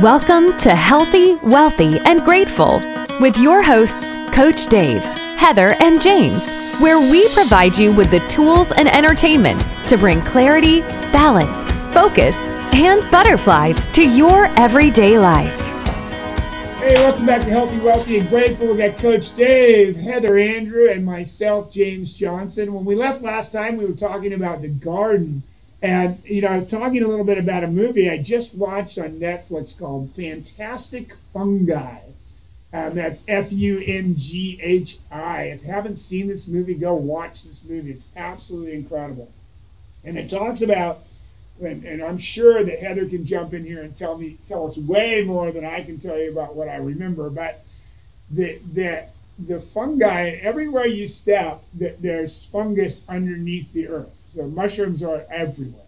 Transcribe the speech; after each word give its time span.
Welcome 0.00 0.56
to 0.56 0.74
Healthy, 0.74 1.34
Wealthy, 1.42 1.98
and 2.06 2.24
Grateful 2.24 2.80
with 3.20 3.36
your 3.36 3.62
hosts, 3.62 4.16
Coach 4.32 4.66
Dave, 4.68 5.04
Heather, 5.36 5.74
and 5.80 6.00
James, 6.00 6.50
where 6.80 6.98
we 6.98 7.28
provide 7.34 7.76
you 7.76 7.94
with 7.94 8.10
the 8.10 8.20
tools 8.20 8.72
and 8.72 8.88
entertainment 8.88 9.60
to 9.88 9.98
bring 9.98 10.22
clarity, 10.22 10.80
balance, 11.12 11.64
focus, 11.92 12.48
and 12.72 13.08
butterflies 13.10 13.86
to 13.88 14.02
your 14.02 14.46
everyday 14.56 15.18
life. 15.18 15.60
Hey, 16.78 16.94
welcome 16.94 17.26
back 17.26 17.42
to 17.42 17.50
Healthy, 17.50 17.80
Wealthy, 17.80 18.18
and 18.18 18.28
Grateful. 18.30 18.68
We 18.68 18.78
got 18.78 18.96
Coach 18.96 19.34
Dave, 19.34 19.96
Heather 19.96 20.38
Andrews, 20.38 20.96
and 20.96 21.04
myself, 21.04 21.70
James 21.70 22.14
Johnson. 22.14 22.72
When 22.72 22.86
we 22.86 22.94
left 22.94 23.20
last 23.20 23.52
time, 23.52 23.76
we 23.76 23.84
were 23.84 23.92
talking 23.92 24.32
about 24.32 24.62
the 24.62 24.68
garden 24.68 25.42
and, 25.82 26.22
you 26.24 26.42
know, 26.42 26.48
I 26.48 26.56
was 26.56 26.66
talking 26.66 27.02
a 27.02 27.08
little 27.08 27.24
bit 27.24 27.38
about 27.38 27.64
a 27.64 27.66
movie 27.66 28.08
I 28.08 28.18
just 28.18 28.54
watched 28.54 28.98
on 28.98 29.18
Netflix 29.18 29.78
called 29.78 30.10
Fantastic 30.12 31.14
Fungi. 31.32 31.98
Um, 32.74 32.94
that's 32.94 33.22
F 33.28 33.52
U 33.52 33.82
N 33.86 34.14
G 34.16 34.58
H 34.62 34.98
I. 35.10 35.42
If 35.42 35.64
you 35.64 35.72
haven't 35.72 35.96
seen 35.96 36.28
this 36.28 36.48
movie, 36.48 36.74
go 36.74 36.94
watch 36.94 37.42
this 37.42 37.64
movie. 37.68 37.90
It's 37.90 38.08
absolutely 38.16 38.72
incredible. 38.72 39.30
And 40.04 40.16
it 40.16 40.30
talks 40.30 40.62
about, 40.62 41.00
and, 41.62 41.84
and 41.84 42.02
I'm 42.02 42.16
sure 42.16 42.64
that 42.64 42.78
Heather 42.80 43.06
can 43.06 43.26
jump 43.26 43.52
in 43.52 43.64
here 43.64 43.82
and 43.82 43.94
tell 43.94 44.16
me, 44.16 44.38
tell 44.48 44.66
us 44.66 44.78
way 44.78 45.22
more 45.22 45.52
than 45.52 45.66
I 45.66 45.82
can 45.82 45.98
tell 45.98 46.18
you 46.18 46.32
about 46.32 46.56
what 46.56 46.68
I 46.68 46.76
remember. 46.76 47.28
But 47.28 47.62
the 48.30 48.58
the 48.72 49.04
the 49.38 49.60
fungi, 49.60 50.38
everywhere 50.40 50.86
you 50.86 51.06
step, 51.08 51.62
there's 51.74 52.46
fungus 52.46 53.06
underneath 53.08 53.70
the 53.74 53.88
earth. 53.88 54.21
So 54.34 54.46
mushrooms 54.46 55.02
are 55.02 55.24
everywhere. 55.30 55.80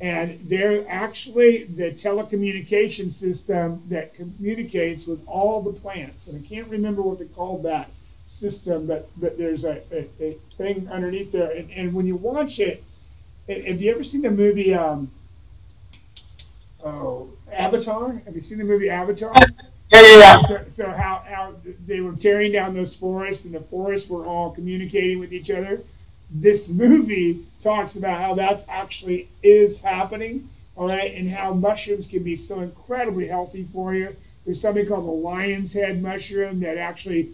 And 0.00 0.40
they're 0.48 0.84
actually 0.88 1.64
the 1.64 1.92
telecommunication 1.92 3.10
system 3.10 3.82
that 3.88 4.14
communicates 4.14 5.06
with 5.06 5.26
all 5.26 5.62
the 5.62 5.72
plants. 5.72 6.28
And 6.28 6.42
I 6.42 6.48
can't 6.48 6.68
remember 6.68 7.02
what 7.02 7.18
they 7.18 7.26
called 7.26 7.62
that 7.64 7.90
system, 8.26 8.86
but, 8.86 9.08
but 9.16 9.38
there's 9.38 9.64
a, 9.64 9.82
a, 9.92 10.08
a 10.20 10.36
thing 10.52 10.88
underneath 10.90 11.30
there. 11.32 11.50
And, 11.50 11.70
and 11.70 11.94
when 11.94 12.06
you 12.06 12.16
watch 12.16 12.58
it, 12.58 12.82
have 13.48 13.80
you 13.80 13.90
ever 13.92 14.02
seen 14.02 14.22
the 14.22 14.30
movie 14.30 14.74
um, 14.74 15.10
oh, 16.82 17.28
Avatar? 17.52 18.22
Have 18.24 18.34
you 18.34 18.40
seen 18.40 18.58
the 18.58 18.64
movie 18.64 18.88
Avatar? 18.88 19.32
Yeah, 19.90 20.00
yeah, 20.00 20.18
yeah. 20.18 20.38
So, 20.40 20.64
so 20.68 20.90
how, 20.90 21.22
how 21.28 21.54
they 21.86 22.00
were 22.00 22.14
tearing 22.14 22.52
down 22.52 22.74
those 22.74 22.96
forests, 22.96 23.44
and 23.44 23.54
the 23.54 23.60
forests 23.60 24.08
were 24.08 24.24
all 24.24 24.50
communicating 24.50 25.18
with 25.18 25.32
each 25.32 25.50
other 25.50 25.82
this 26.34 26.68
movie 26.68 27.46
talks 27.62 27.94
about 27.94 28.20
how 28.20 28.34
that's 28.34 28.64
actually 28.68 29.28
is 29.42 29.80
happening, 29.80 30.48
all 30.76 30.88
right, 30.88 31.14
and 31.14 31.30
how 31.30 31.54
mushrooms 31.54 32.08
can 32.08 32.24
be 32.24 32.34
so 32.34 32.60
incredibly 32.60 33.28
healthy 33.28 33.66
for 33.72 33.94
you. 33.94 34.16
There's 34.44 34.60
something 34.60 34.86
called 34.86 35.06
the 35.06 35.10
lion's 35.10 35.72
head 35.72 36.02
mushroom 36.02 36.60
that 36.60 36.76
actually 36.76 37.30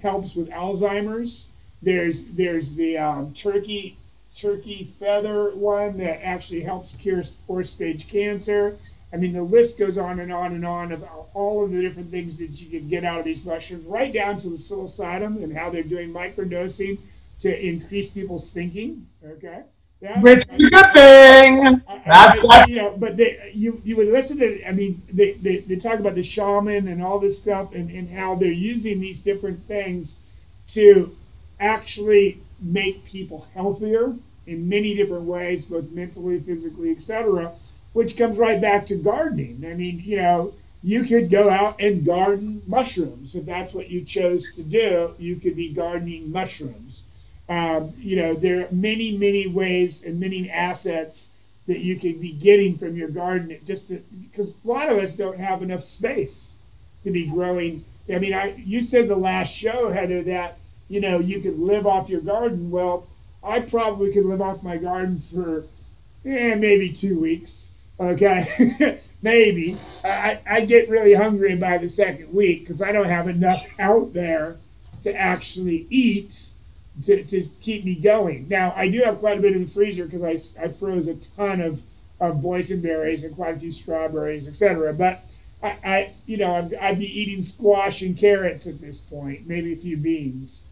helps 0.00 0.34
with 0.34 0.48
Alzheimer's. 0.48 1.46
There's 1.82 2.26
there's 2.28 2.74
the 2.74 2.98
um, 2.98 3.34
turkey 3.34 3.98
turkey 4.34 4.84
feather 4.98 5.50
one 5.50 5.98
that 5.98 6.24
actually 6.24 6.62
helps 6.62 6.94
cure 6.94 7.22
fourth 7.46 7.66
stage 7.66 8.08
cancer. 8.08 8.78
I 9.12 9.16
mean, 9.16 9.32
the 9.32 9.42
list 9.42 9.78
goes 9.78 9.98
on 9.98 10.20
and 10.20 10.32
on 10.32 10.54
and 10.54 10.64
on 10.64 10.92
of 10.92 11.04
all 11.34 11.64
of 11.64 11.72
the 11.72 11.80
different 11.82 12.10
things 12.10 12.38
that 12.38 12.60
you 12.60 12.78
can 12.78 12.88
get 12.88 13.04
out 13.04 13.18
of 13.18 13.24
these 13.24 13.44
mushrooms, 13.44 13.86
right 13.86 14.12
down 14.12 14.38
to 14.38 14.48
the 14.48 14.56
psilocybin 14.56 15.42
and 15.42 15.56
how 15.56 15.68
they're 15.68 15.82
doing 15.82 16.12
microdosing 16.12 16.98
to 17.40 17.66
increase 17.66 18.10
people's 18.10 18.50
thinking. 18.50 19.06
Okay. 19.24 19.62
That's, 20.00 20.22
Which 20.22 20.38
is 20.48 20.66
a 20.66 20.70
good 20.70 20.92
thing. 20.92 21.82
That's, 22.06 22.48
I, 22.48 22.64
you 22.66 22.76
know, 22.76 22.94
but 22.96 23.18
they, 23.18 23.52
you 23.54 23.82
you 23.84 23.96
would 23.96 24.08
listen 24.08 24.38
to. 24.38 24.66
I 24.66 24.72
mean, 24.72 25.02
they, 25.12 25.32
they, 25.32 25.58
they 25.58 25.76
talk 25.76 25.98
about 26.00 26.14
the 26.14 26.22
shaman 26.22 26.88
and 26.88 27.02
all 27.02 27.18
this 27.18 27.36
stuff, 27.36 27.74
and, 27.74 27.90
and 27.90 28.08
how 28.08 28.34
they're 28.34 28.48
using 28.48 29.00
these 29.00 29.18
different 29.18 29.66
things 29.66 30.18
to 30.68 31.14
actually 31.58 32.38
make 32.62 33.04
people 33.04 33.46
healthier 33.52 34.14
in 34.46 34.68
many 34.70 34.94
different 34.94 35.24
ways, 35.24 35.66
both 35.66 35.90
mentally, 35.90 36.40
physically, 36.40 36.90
etc. 36.92 37.52
Which 37.92 38.16
comes 38.16 38.38
right 38.38 38.60
back 38.60 38.86
to 38.86 38.96
gardening. 38.96 39.62
I 39.66 39.74
mean, 39.74 40.00
you 40.02 40.16
know, 40.16 40.54
you 40.82 41.04
could 41.04 41.28
go 41.28 41.50
out 41.50 41.78
and 41.78 42.06
garden 42.06 42.62
mushrooms 42.66 43.34
if 43.34 43.44
that's 43.44 43.74
what 43.74 43.90
you 43.90 44.02
chose 44.02 44.50
to 44.54 44.62
do. 44.62 45.14
You 45.18 45.36
could 45.36 45.56
be 45.56 45.74
gardening 45.74 46.32
mushrooms 46.32 47.02
um, 47.50 47.92
you 47.98 48.14
know, 48.14 48.34
there 48.34 48.60
are 48.60 48.68
many, 48.70 49.16
many 49.16 49.48
ways 49.48 50.04
and 50.04 50.20
many 50.20 50.48
assets 50.48 51.32
that 51.66 51.80
you 51.80 51.96
can 51.96 52.20
be 52.20 52.30
getting 52.30 52.78
from 52.78 52.96
your 52.96 53.08
garden. 53.08 53.58
Just 53.66 53.90
because 54.30 54.56
a 54.64 54.68
lot 54.68 54.88
of 54.88 54.98
us 54.98 55.16
don't 55.16 55.38
have 55.38 55.60
enough 55.60 55.82
space 55.82 56.54
to 57.02 57.10
be 57.10 57.26
growing. 57.26 57.84
I 58.08 58.18
mean, 58.18 58.32
I 58.34 58.54
you 58.56 58.80
said 58.80 59.08
the 59.08 59.16
last 59.16 59.52
show, 59.52 59.90
Heather, 59.90 60.22
that 60.22 60.58
you 60.88 61.00
know 61.00 61.18
you 61.18 61.40
could 61.40 61.58
live 61.58 61.88
off 61.88 62.08
your 62.08 62.20
garden. 62.20 62.70
Well, 62.70 63.08
I 63.42 63.60
probably 63.60 64.12
could 64.12 64.26
live 64.26 64.40
off 64.40 64.62
my 64.62 64.76
garden 64.76 65.18
for 65.18 65.64
eh, 66.24 66.54
maybe 66.54 66.92
two 66.92 67.18
weeks. 67.18 67.72
Okay, 67.98 68.46
maybe. 69.22 69.76
I, 70.04 70.38
I 70.48 70.64
get 70.64 70.88
really 70.88 71.14
hungry 71.14 71.56
by 71.56 71.78
the 71.78 71.88
second 71.88 72.32
week 72.32 72.60
because 72.60 72.80
I 72.80 72.92
don't 72.92 73.08
have 73.08 73.28
enough 73.28 73.66
out 73.80 74.14
there 74.14 74.56
to 75.02 75.14
actually 75.14 75.88
eat 75.90 76.50
to, 77.04 77.24
to 77.24 77.44
keep 77.60 77.84
me 77.84 77.94
going. 77.94 78.46
Now, 78.48 78.72
I 78.76 78.88
do 78.88 79.02
have 79.02 79.18
quite 79.18 79.38
a 79.38 79.40
bit 79.40 79.54
in 79.54 79.64
the 79.64 79.70
freezer 79.70 80.04
because 80.04 80.22
I, 80.22 80.64
I 80.64 80.68
froze 80.68 81.08
a 81.08 81.16
ton 81.16 81.60
of, 81.60 81.80
of 82.20 82.36
boysenberries 82.36 83.24
and 83.24 83.34
quite 83.34 83.56
a 83.56 83.58
few 83.58 83.72
strawberries, 83.72 84.48
etc. 84.48 84.92
But 84.92 85.24
I, 85.62 85.68
I, 85.84 86.12
you 86.26 86.36
know, 86.36 86.54
I'd, 86.54 86.74
I'd 86.74 86.98
be 86.98 87.20
eating 87.20 87.42
squash 87.42 88.02
and 88.02 88.16
carrots 88.16 88.66
at 88.66 88.80
this 88.80 89.00
point, 89.00 89.46
maybe 89.46 89.72
a 89.72 89.76
few 89.76 89.96
beans. 89.96 90.62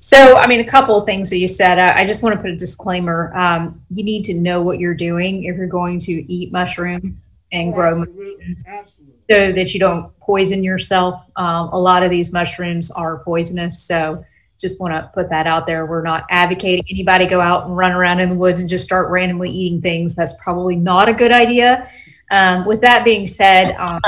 So, 0.00 0.36
I 0.36 0.46
mean, 0.46 0.60
a 0.60 0.66
couple 0.66 0.98
of 0.98 1.06
things 1.06 1.30
that 1.30 1.38
you 1.38 1.48
said. 1.48 1.78
I, 1.78 2.00
I 2.00 2.04
just 2.04 2.22
want 2.22 2.36
to 2.36 2.42
put 2.42 2.50
a 2.50 2.56
disclaimer. 2.56 3.34
Um, 3.34 3.80
you 3.88 4.04
need 4.04 4.24
to 4.24 4.34
know 4.34 4.60
what 4.60 4.78
you're 4.78 4.94
doing 4.94 5.44
if 5.44 5.56
you're 5.56 5.66
going 5.66 5.98
to 6.00 6.12
eat 6.12 6.52
mushrooms 6.52 7.32
and 7.52 7.72
oh, 7.72 7.76
grow 7.76 8.02
absolutely. 8.02 8.56
Absolutely. 8.66 9.14
so 9.30 9.52
that 9.52 9.72
you 9.72 9.80
don't 9.80 10.16
poison 10.20 10.62
yourself. 10.62 11.26
Um, 11.36 11.70
a 11.70 11.78
lot 11.78 12.02
of 12.02 12.10
these 12.10 12.32
mushrooms 12.32 12.90
are 12.90 13.18
poisonous. 13.24 13.82
So, 13.82 14.24
just 14.60 14.80
want 14.80 14.92
to 14.92 15.10
put 15.14 15.28
that 15.30 15.46
out 15.46 15.66
there. 15.66 15.86
We're 15.86 16.02
not 16.02 16.24
advocating 16.30 16.84
anybody 16.88 17.26
go 17.26 17.40
out 17.40 17.66
and 17.66 17.76
run 17.76 17.92
around 17.92 18.20
in 18.20 18.28
the 18.28 18.34
woods 18.34 18.60
and 18.60 18.68
just 18.68 18.84
start 18.84 19.10
randomly 19.10 19.50
eating 19.50 19.80
things. 19.80 20.14
That's 20.14 20.40
probably 20.42 20.76
not 20.76 21.08
a 21.08 21.14
good 21.14 21.32
idea. 21.32 21.88
Um, 22.30 22.64
with 22.64 22.80
that 22.80 23.04
being 23.04 23.26
said, 23.26 23.74
um, 23.76 24.00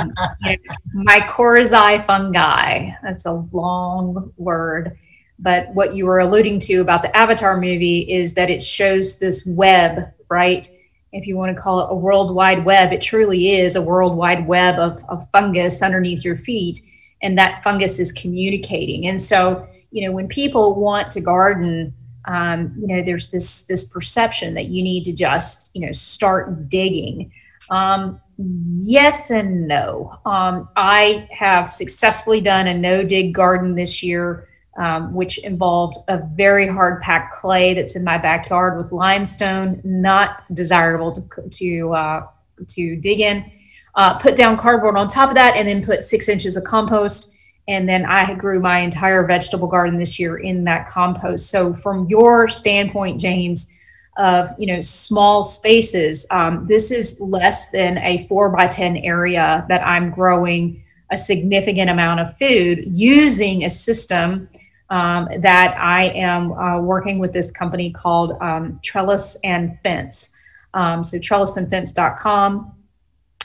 you 0.42 0.56
know, 0.56 1.04
mycorrhizae 1.04 2.04
fungi, 2.04 2.90
that's 3.02 3.26
a 3.26 3.46
long 3.52 4.32
word. 4.36 4.98
But 5.38 5.68
what 5.74 5.94
you 5.94 6.06
were 6.06 6.20
alluding 6.20 6.60
to 6.60 6.76
about 6.76 7.02
the 7.02 7.14
Avatar 7.14 7.56
movie 7.56 8.00
is 8.10 8.34
that 8.34 8.48
it 8.48 8.62
shows 8.62 9.18
this 9.18 9.46
web, 9.46 10.10
right? 10.30 10.66
If 11.12 11.26
you 11.26 11.36
want 11.36 11.54
to 11.54 11.60
call 11.60 11.80
it 11.80 11.92
a 11.92 11.94
worldwide 11.94 12.64
web, 12.64 12.92
it 12.92 13.00
truly 13.00 13.52
is 13.52 13.76
a 13.76 13.82
worldwide 13.82 14.46
web 14.46 14.78
of, 14.78 15.02
of 15.08 15.28
fungus 15.30 15.82
underneath 15.82 16.24
your 16.24 16.36
feet. 16.36 16.80
And 17.22 17.36
that 17.38 17.62
fungus 17.62 17.98
is 18.00 18.12
communicating. 18.12 19.06
And 19.06 19.20
so, 19.20 19.68
you 19.96 20.06
know 20.06 20.12
when 20.12 20.28
people 20.28 20.74
want 20.74 21.10
to 21.10 21.20
garden 21.20 21.94
um, 22.26 22.74
you 22.76 22.86
know 22.86 23.02
there's 23.02 23.30
this 23.30 23.62
this 23.62 23.88
perception 23.88 24.52
that 24.54 24.66
you 24.66 24.82
need 24.82 25.04
to 25.04 25.12
just 25.12 25.74
you 25.74 25.84
know 25.84 25.92
start 25.92 26.68
digging. 26.68 27.32
Um, 27.70 28.20
yes 28.38 29.30
and 29.30 29.66
no. 29.66 30.18
Um, 30.26 30.68
i 30.76 31.26
have 31.32 31.66
successfully 31.68 32.40
done 32.40 32.66
a 32.66 32.74
no 32.74 33.02
dig 33.02 33.34
garden 33.34 33.74
this 33.74 34.02
year 34.02 34.46
um, 34.76 35.14
which 35.14 35.38
involved 35.38 35.96
a 36.08 36.18
very 36.34 36.68
hard 36.68 37.00
packed 37.00 37.34
clay 37.34 37.72
that's 37.72 37.96
in 37.96 38.04
my 38.04 38.18
backyard 38.18 38.76
with 38.76 38.92
limestone 38.92 39.80
not 39.84 40.42
desirable 40.54 41.12
to 41.12 41.48
to 41.48 41.94
uh, 41.94 42.26
to 42.68 42.96
dig 42.96 43.20
in. 43.20 43.50
Uh, 43.94 44.18
put 44.18 44.36
down 44.36 44.58
cardboard 44.58 44.94
on 44.94 45.08
top 45.08 45.30
of 45.30 45.34
that 45.34 45.56
and 45.56 45.66
then 45.66 45.82
put 45.82 46.02
six 46.02 46.28
inches 46.28 46.54
of 46.54 46.64
compost 46.64 47.35
and 47.68 47.88
then 47.88 48.04
I 48.04 48.34
grew 48.34 48.60
my 48.60 48.78
entire 48.78 49.26
vegetable 49.26 49.68
garden 49.68 49.98
this 49.98 50.18
year 50.18 50.36
in 50.36 50.64
that 50.64 50.88
compost. 50.88 51.50
So 51.50 51.74
from 51.74 52.08
your 52.08 52.48
standpoint, 52.48 53.20
James, 53.20 53.72
of 54.18 54.48
you 54.58 54.66
know 54.66 54.80
small 54.80 55.42
spaces, 55.42 56.26
um, 56.30 56.66
this 56.66 56.90
is 56.90 57.20
less 57.20 57.70
than 57.70 57.98
a 57.98 58.26
four 58.28 58.48
by 58.50 58.66
ten 58.66 58.96
area 58.98 59.66
that 59.68 59.86
I'm 59.86 60.10
growing 60.10 60.82
a 61.10 61.16
significant 61.16 61.90
amount 61.90 62.20
of 62.20 62.36
food 62.36 62.82
using 62.86 63.64
a 63.64 63.70
system 63.70 64.48
um, 64.90 65.28
that 65.40 65.76
I 65.78 66.04
am 66.10 66.52
uh, 66.52 66.80
working 66.80 67.18
with 67.18 67.32
this 67.32 67.50
company 67.50 67.90
called 67.90 68.40
um, 68.40 68.80
Trellis 68.82 69.38
and 69.44 69.78
Fence. 69.80 70.36
Um, 70.74 71.02
so 71.02 71.18
trellisandfence.com 71.18 72.75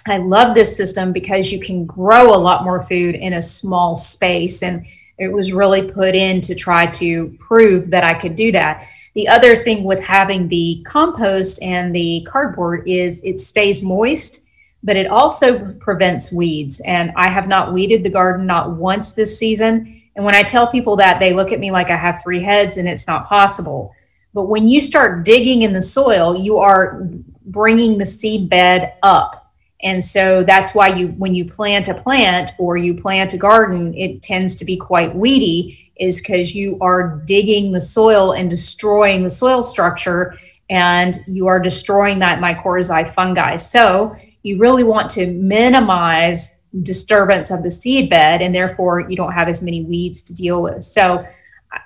I 0.08 0.18
love 0.18 0.56
this 0.56 0.76
system 0.76 1.14
because 1.14 1.52
you 1.52 1.60
can 1.60 1.86
grow 1.86 2.34
a 2.34 2.38
lot 2.38 2.64
more 2.64 2.82
food 2.82 3.16
in 3.16 3.34
a 3.34 3.42
small 3.42 3.96
space. 3.96 4.64
And 4.64 4.86
it 5.18 5.28
was 5.28 5.54
really 5.54 5.92
put 5.92 6.16
in 6.16 6.42
to 6.42 6.56
try 6.56 6.88
to 6.88 7.36
prove 7.38 7.92
that 7.92 8.04
I 8.04 8.16
could 8.16 8.34
do 8.34 8.52
that. 8.54 8.88
The 9.14 9.28
other 9.28 9.56
thing 9.56 9.84
with 9.84 10.04
having 10.04 10.48
the 10.48 10.84
compost 10.88 11.62
and 11.62 11.94
the 11.94 12.26
cardboard 12.30 12.88
is 12.88 13.22
it 13.24 13.40
stays 13.40 13.84
moist. 13.84 14.48
but 14.84 14.96
it 14.96 15.08
also 15.08 15.74
prevents 15.76 16.34
weeds. 16.34 16.82
And 16.82 17.12
I 17.16 17.30
have 17.30 17.48
not 17.48 17.74
weeded 17.74 18.04
the 18.04 18.10
garden 18.10 18.46
not 18.48 18.72
once 18.72 19.14
this 19.14 19.38
season. 19.38 20.02
And 20.16 20.26
when 20.26 20.36
I 20.36 20.44
tell 20.44 20.68
people 20.68 20.96
that, 20.98 21.20
they 21.20 21.34
look 21.34 21.52
at 21.52 21.60
me 21.60 21.72
like 21.72 21.90
I 21.90 21.98
have 21.98 22.22
three 22.22 22.44
heads 22.44 22.78
and 22.78 22.88
it's 22.88 23.08
not 23.08 23.28
possible. 23.28 23.94
But 24.34 24.46
when 24.46 24.68
you 24.68 24.82
start 24.82 25.24
digging 25.26 25.62
in 25.62 25.74
the 25.74 25.82
soil, 25.82 26.36
you 26.36 26.58
are 26.58 27.08
bringing 27.46 27.98
the 27.98 28.06
seed 28.06 28.50
bed 28.50 28.96
up. 29.04 29.51
And 29.84 30.04
so 30.04 30.44
that's 30.44 30.76
why 30.76 30.90
you, 30.90 31.10
when 31.10 31.34
you 31.34 31.46
plant 31.46 31.88
a 31.88 31.94
plant 31.94 32.52
or 32.60 32.78
you 32.78 32.94
plant 32.94 33.34
a 33.34 33.38
garden, 33.38 33.94
it 33.96 34.22
tends 34.22 34.56
to 34.58 34.66
be 34.66 34.78
quite 34.78 35.16
weedy, 35.16 35.92
is 35.98 36.22
because 36.22 36.56
you 36.56 36.78
are 36.82 37.22
digging 37.26 37.72
the 37.72 37.82
soil 37.82 38.32
and 38.32 38.50
destroying 38.50 39.24
the 39.24 39.30
soil 39.30 39.64
structure 39.64 40.38
and 40.70 41.20
you 41.28 41.48
are 41.48 41.60
destroying 41.60 42.20
that 42.20 42.40
mycorrhizae 42.40 43.14
fungi. 43.14 43.56
So 43.58 44.16
you 44.44 44.58
really 44.58 44.84
want 44.84 45.10
to 45.12 45.28
minimize 45.28 46.60
disturbance 46.82 47.52
of 47.52 47.64
the 47.64 47.72
seed 47.72 48.10
bed 48.10 48.42
and 48.42 48.56
therefore 48.56 49.02
you 49.02 49.18
don't 49.18 49.34
have 49.34 49.50
as 49.50 49.62
many 49.62 49.84
weeds 49.84 50.22
to 50.24 50.34
deal 50.34 50.64
with. 50.64 50.84
So 50.84 51.26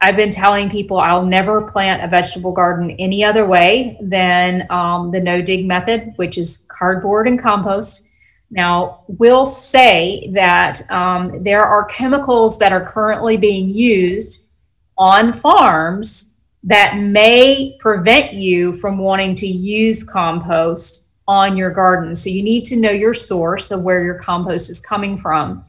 I've 0.02 0.16
been 0.16 0.32
telling 0.32 0.70
people 0.70 0.98
I'll 1.00 1.26
never 1.26 1.62
plant 1.62 2.04
a 2.04 2.08
vegetable 2.08 2.54
garden 2.54 2.92
any 2.92 3.24
other 3.24 3.46
way 3.46 3.98
than 4.02 4.66
um, 4.72 5.12
the 5.12 5.20
no 5.20 5.42
dig 5.42 5.66
method, 5.68 6.14
which 6.16 6.38
is 6.38 6.66
cardboard 6.70 7.28
and 7.28 7.40
compost. 7.40 8.10
Now, 8.50 9.04
we'll 9.08 9.46
say 9.46 10.30
that 10.34 10.90
um, 10.92 11.44
there 11.44 11.64
are 11.64 11.86
chemicals 11.86 12.58
that 12.60 12.72
are 12.72 12.86
currently 12.86 13.38
being 13.38 13.70
used 13.70 14.50
on 14.98 15.34
farms 15.34 16.44
that 16.64 16.98
may 16.98 17.78
prevent 17.80 18.34
you 18.34 18.76
from 18.78 18.98
wanting 18.98 19.36
to 19.36 19.48
use 19.48 20.04
compost 20.04 21.12
on 21.28 21.58
your 21.58 21.72
garden. 21.72 22.16
So 22.16 22.30
you 22.30 22.44
need 22.44 22.66
to 22.66 22.76
know 22.76 22.92
your 22.92 23.14
source 23.14 23.72
of 23.72 23.82
where 23.82 24.04
your 24.04 24.20
compost 24.20 24.70
is 24.70 24.80
coming 24.80 25.18
from. 25.18 25.64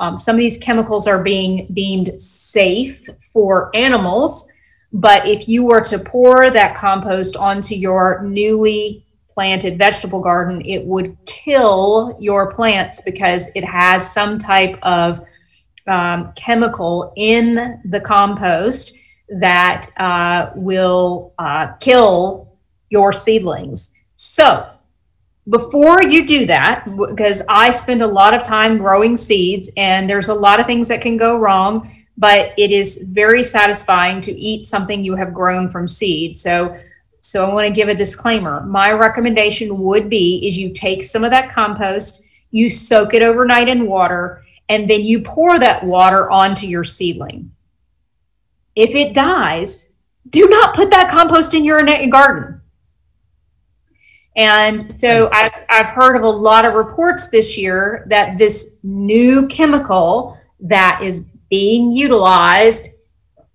Um, 0.00 0.16
some 0.16 0.34
of 0.34 0.40
these 0.40 0.58
chemicals 0.58 1.06
are 1.06 1.22
being 1.22 1.68
deemed 1.72 2.20
safe 2.20 3.06
for 3.32 3.70
animals, 3.76 4.50
but 4.92 5.28
if 5.28 5.46
you 5.46 5.62
were 5.62 5.82
to 5.82 5.98
pour 5.98 6.50
that 6.50 6.74
compost 6.74 7.36
onto 7.36 7.74
your 7.74 8.22
newly 8.22 9.04
planted 9.28 9.78
vegetable 9.78 10.20
garden, 10.20 10.62
it 10.64 10.84
would 10.84 11.16
kill 11.26 12.16
your 12.18 12.50
plants 12.50 13.02
because 13.02 13.50
it 13.54 13.64
has 13.64 14.10
some 14.10 14.38
type 14.38 14.78
of 14.82 15.20
um, 15.86 16.32
chemical 16.34 17.12
in 17.16 17.80
the 17.84 18.00
compost 18.00 18.98
that 19.38 19.86
uh, 19.98 20.50
will 20.56 21.34
uh, 21.38 21.74
kill 21.74 22.56
your 22.88 23.12
seedlings. 23.12 23.92
So, 24.16 24.68
before 25.48 26.02
you 26.02 26.26
do 26.26 26.46
that, 26.46 26.84
because 26.96 27.42
I 27.48 27.70
spend 27.70 28.02
a 28.02 28.06
lot 28.06 28.34
of 28.34 28.42
time 28.42 28.78
growing 28.78 29.16
seeds 29.16 29.70
and 29.76 30.08
there's 30.08 30.28
a 30.28 30.34
lot 30.34 30.60
of 30.60 30.66
things 30.66 30.88
that 30.88 31.00
can 31.00 31.16
go 31.16 31.38
wrong, 31.38 31.90
but 32.18 32.52
it 32.58 32.70
is 32.70 33.08
very 33.12 33.42
satisfying 33.42 34.20
to 34.20 34.32
eat 34.32 34.66
something 34.66 35.02
you 35.02 35.16
have 35.16 35.32
grown 35.32 35.70
from 35.70 35.88
seed. 35.88 36.36
So, 36.36 36.78
so 37.20 37.50
I 37.50 37.54
want 37.54 37.66
to 37.66 37.72
give 37.72 37.88
a 37.88 37.94
disclaimer. 37.94 38.64
My 38.66 38.92
recommendation 38.92 39.78
would 39.78 40.10
be 40.10 40.46
is 40.46 40.58
you 40.58 40.72
take 40.72 41.02
some 41.02 41.24
of 41.24 41.30
that 41.30 41.50
compost, 41.50 42.28
you 42.50 42.68
soak 42.68 43.14
it 43.14 43.22
overnight 43.22 43.68
in 43.68 43.86
water, 43.86 44.44
and 44.68 44.88
then 44.88 45.02
you 45.02 45.20
pour 45.22 45.58
that 45.58 45.82
water 45.82 46.30
onto 46.30 46.66
your 46.66 46.84
seedling. 46.84 47.52
If 48.76 48.94
it 48.94 49.14
dies, 49.14 49.94
do 50.28 50.48
not 50.48 50.76
put 50.76 50.90
that 50.90 51.10
compost 51.10 51.54
in 51.54 51.64
your 51.64 51.82
garden 52.08 52.59
and 54.36 54.96
so 54.96 55.28
I've, 55.32 55.52
I've 55.68 55.88
heard 55.88 56.16
of 56.16 56.22
a 56.22 56.28
lot 56.28 56.64
of 56.64 56.74
reports 56.74 57.30
this 57.30 57.58
year 57.58 58.04
that 58.08 58.38
this 58.38 58.78
new 58.84 59.48
chemical 59.48 60.38
that 60.60 61.00
is 61.02 61.28
being 61.50 61.90
utilized 61.90 62.88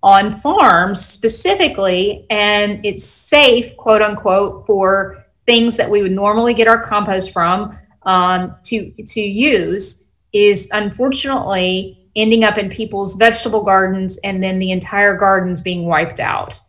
on 0.02 0.30
farms 0.30 1.04
specifically, 1.04 2.26
and 2.30 2.84
it's 2.84 3.04
safe, 3.04 3.76
quote 3.76 4.02
unquote, 4.02 4.66
for 4.66 5.24
things 5.46 5.76
that 5.76 5.90
we 5.90 6.02
would 6.02 6.12
normally 6.12 6.54
get 6.54 6.68
our 6.68 6.80
compost 6.80 7.32
from 7.32 7.76
um, 8.02 8.54
to 8.64 8.90
to 9.02 9.20
use, 9.20 10.12
is 10.32 10.70
unfortunately 10.72 12.06
ending 12.14 12.44
up 12.44 12.58
in 12.58 12.70
people's 12.70 13.16
vegetable 13.16 13.64
gardens, 13.64 14.18
and 14.18 14.42
then 14.42 14.58
the 14.58 14.70
entire 14.72 15.16
gardens 15.16 15.62
being 15.62 15.86
wiped 15.86 16.20
out. 16.20 16.60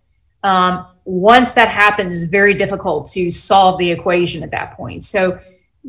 Um, 0.44 0.88
once 1.07 1.54
that 1.54 1.69
happens, 1.69 2.21
it's 2.21 2.30
very 2.30 2.54
difficult 2.54 3.09
to 3.09 3.31
solve 3.31 3.80
the 3.80 3.89
equation 3.89 4.44
at 4.44 4.51
that 4.51 4.75
point. 4.75 5.06
So, 5.06 5.39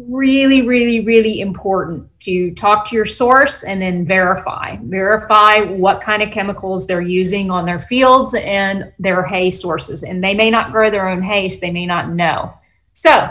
really, 0.07 0.63
really, 0.63 1.01
really 1.05 1.41
important 1.41 2.09
to 2.21 2.55
talk 2.55 2.89
to 2.89 2.95
your 2.95 3.05
source 3.05 3.65
and 3.65 3.83
then 3.83 4.07
verify. 4.07 4.77
Verify 4.83 5.63
what 5.63 6.01
kind 6.01 6.23
of 6.23 6.31
chemicals 6.31 6.87
they're 6.87 7.01
using 7.01 7.51
on 7.51 7.67
their 7.67 7.81
fields 7.81 8.37
and 8.37 8.93
their 9.01 9.25
hay 9.25 9.51
sources. 9.51 10.05
And 10.05 10.23
they 10.23 10.35
may 10.35 10.51
not 10.51 10.71
grow 10.71 10.89
their 10.89 11.09
own 11.09 11.21
hay, 11.21 11.49
so 11.49 11.59
they 11.61 11.73
may 11.73 11.85
not 11.85 12.11
know. 12.11 12.55
So, 12.93 13.29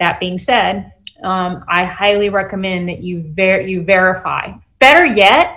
that 0.00 0.18
being 0.18 0.38
said, 0.38 0.94
um, 1.22 1.62
I 1.68 1.84
highly 1.84 2.30
recommend 2.30 2.88
that 2.88 3.02
you 3.02 3.22
ver- 3.34 3.60
you 3.60 3.82
verify. 3.82 4.52
Better 4.78 5.04
yet, 5.04 5.55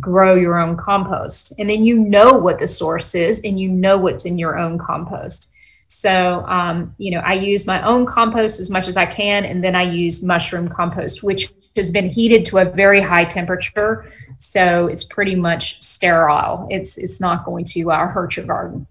grow 0.00 0.34
your 0.34 0.58
own 0.58 0.76
compost. 0.76 1.58
And 1.58 1.68
then 1.68 1.84
you 1.84 1.98
know 1.98 2.32
what 2.32 2.58
the 2.58 2.66
source 2.66 3.14
is 3.14 3.42
and 3.44 3.58
you 3.58 3.68
know 3.68 3.98
what's 3.98 4.24
in 4.24 4.38
your 4.38 4.58
own 4.58 4.78
compost. 4.78 5.54
So, 5.88 6.44
um, 6.46 6.94
you 6.98 7.10
know, 7.10 7.20
I 7.20 7.34
use 7.34 7.66
my 7.66 7.82
own 7.82 8.06
compost 8.06 8.58
as 8.60 8.70
much 8.70 8.88
as 8.88 8.96
I 8.96 9.06
can, 9.06 9.44
and 9.44 9.62
then 9.62 9.76
I 9.76 9.82
use 9.82 10.24
mushroom 10.24 10.68
compost, 10.68 11.22
which 11.22 11.52
has 11.76 11.90
been 11.90 12.08
heated 12.08 12.44
to 12.46 12.58
a 12.58 12.64
very 12.64 13.00
high 13.00 13.24
temperature. 13.24 14.10
So 14.38 14.86
it's 14.86 15.04
pretty 15.04 15.34
much 15.34 15.82
sterile. 15.82 16.66
It's 16.70 16.98
it's 16.98 17.20
not 17.20 17.44
going 17.44 17.64
to 17.66 17.90
uh, 17.90 18.08
hurt 18.08 18.36
your 18.36 18.46
garden. 18.46 18.86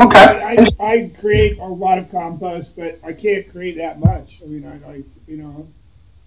Okay. 0.00 0.18
I, 0.18 0.56
I, 0.80 0.86
I 0.86 1.12
create 1.20 1.58
a 1.58 1.66
lot 1.66 1.98
of 1.98 2.10
compost, 2.10 2.76
but 2.76 2.98
I 3.04 3.12
can't 3.12 3.50
create 3.50 3.76
that 3.76 4.00
much. 4.00 4.40
I 4.42 4.46
mean, 4.46 4.66
I, 4.66 4.90
I 4.90 5.02
you 5.26 5.36
know, 5.36 5.68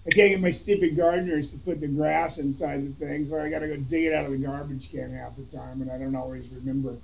I 0.08 0.10
can't 0.10 0.30
get 0.30 0.40
my 0.40 0.50
stupid 0.50 0.96
gardeners 0.96 1.50
to 1.50 1.58
put 1.58 1.82
the 1.82 1.86
grass 1.86 2.38
inside 2.38 2.82
the 2.88 3.06
things, 3.06 3.30
or 3.30 3.42
I 3.42 3.50
got 3.50 3.58
to 3.58 3.68
go 3.68 3.76
dig 3.76 4.06
it 4.06 4.14
out 4.14 4.24
of 4.24 4.32
the 4.32 4.38
garbage 4.38 4.90
can 4.90 5.12
half 5.12 5.36
the 5.36 5.42
time, 5.42 5.82
and 5.82 5.90
I 5.90 5.98
don't 5.98 6.16
always 6.16 6.48
remember. 6.48 6.94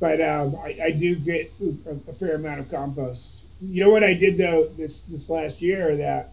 But 0.00 0.22
um, 0.22 0.56
I, 0.56 0.78
I, 0.84 0.90
do 0.92 1.14
get 1.14 1.52
a, 1.60 1.90
a, 2.10 2.12
fair 2.14 2.36
amount 2.36 2.60
of 2.60 2.70
compost. 2.70 3.44
You 3.60 3.84
know 3.84 3.90
what 3.90 4.02
I 4.02 4.14
did 4.14 4.38
though 4.38 4.64
this 4.66 5.00
this 5.02 5.28
last 5.28 5.60
year 5.60 5.94
that 5.96 6.32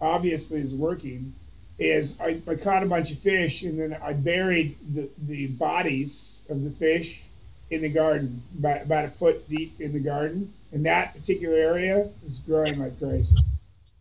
obviously 0.00 0.60
is 0.60 0.74
working 0.74 1.34
is 1.78 2.18
I, 2.20 2.40
I 2.48 2.54
caught 2.54 2.82
a 2.82 2.86
bunch 2.86 3.10
of 3.10 3.18
fish 3.18 3.62
and 3.62 3.78
then 3.78 3.98
I 4.02 4.12
buried 4.12 4.76
the, 4.94 5.08
the 5.26 5.48
bodies 5.48 6.42
of 6.48 6.64
the 6.64 6.70
fish 6.70 7.24
in 7.70 7.82
the 7.82 7.88
garden, 7.88 8.42
about, 8.58 8.82
about 8.82 9.04
a 9.04 9.08
foot 9.08 9.48
deep 9.48 9.80
in 9.80 9.92
the 9.92 10.00
garden, 10.00 10.52
and 10.72 10.86
that 10.86 11.14
particular 11.14 11.56
area 11.56 12.08
is 12.26 12.38
growing 12.38 12.80
like 12.80 12.98
crazy. 12.98 13.36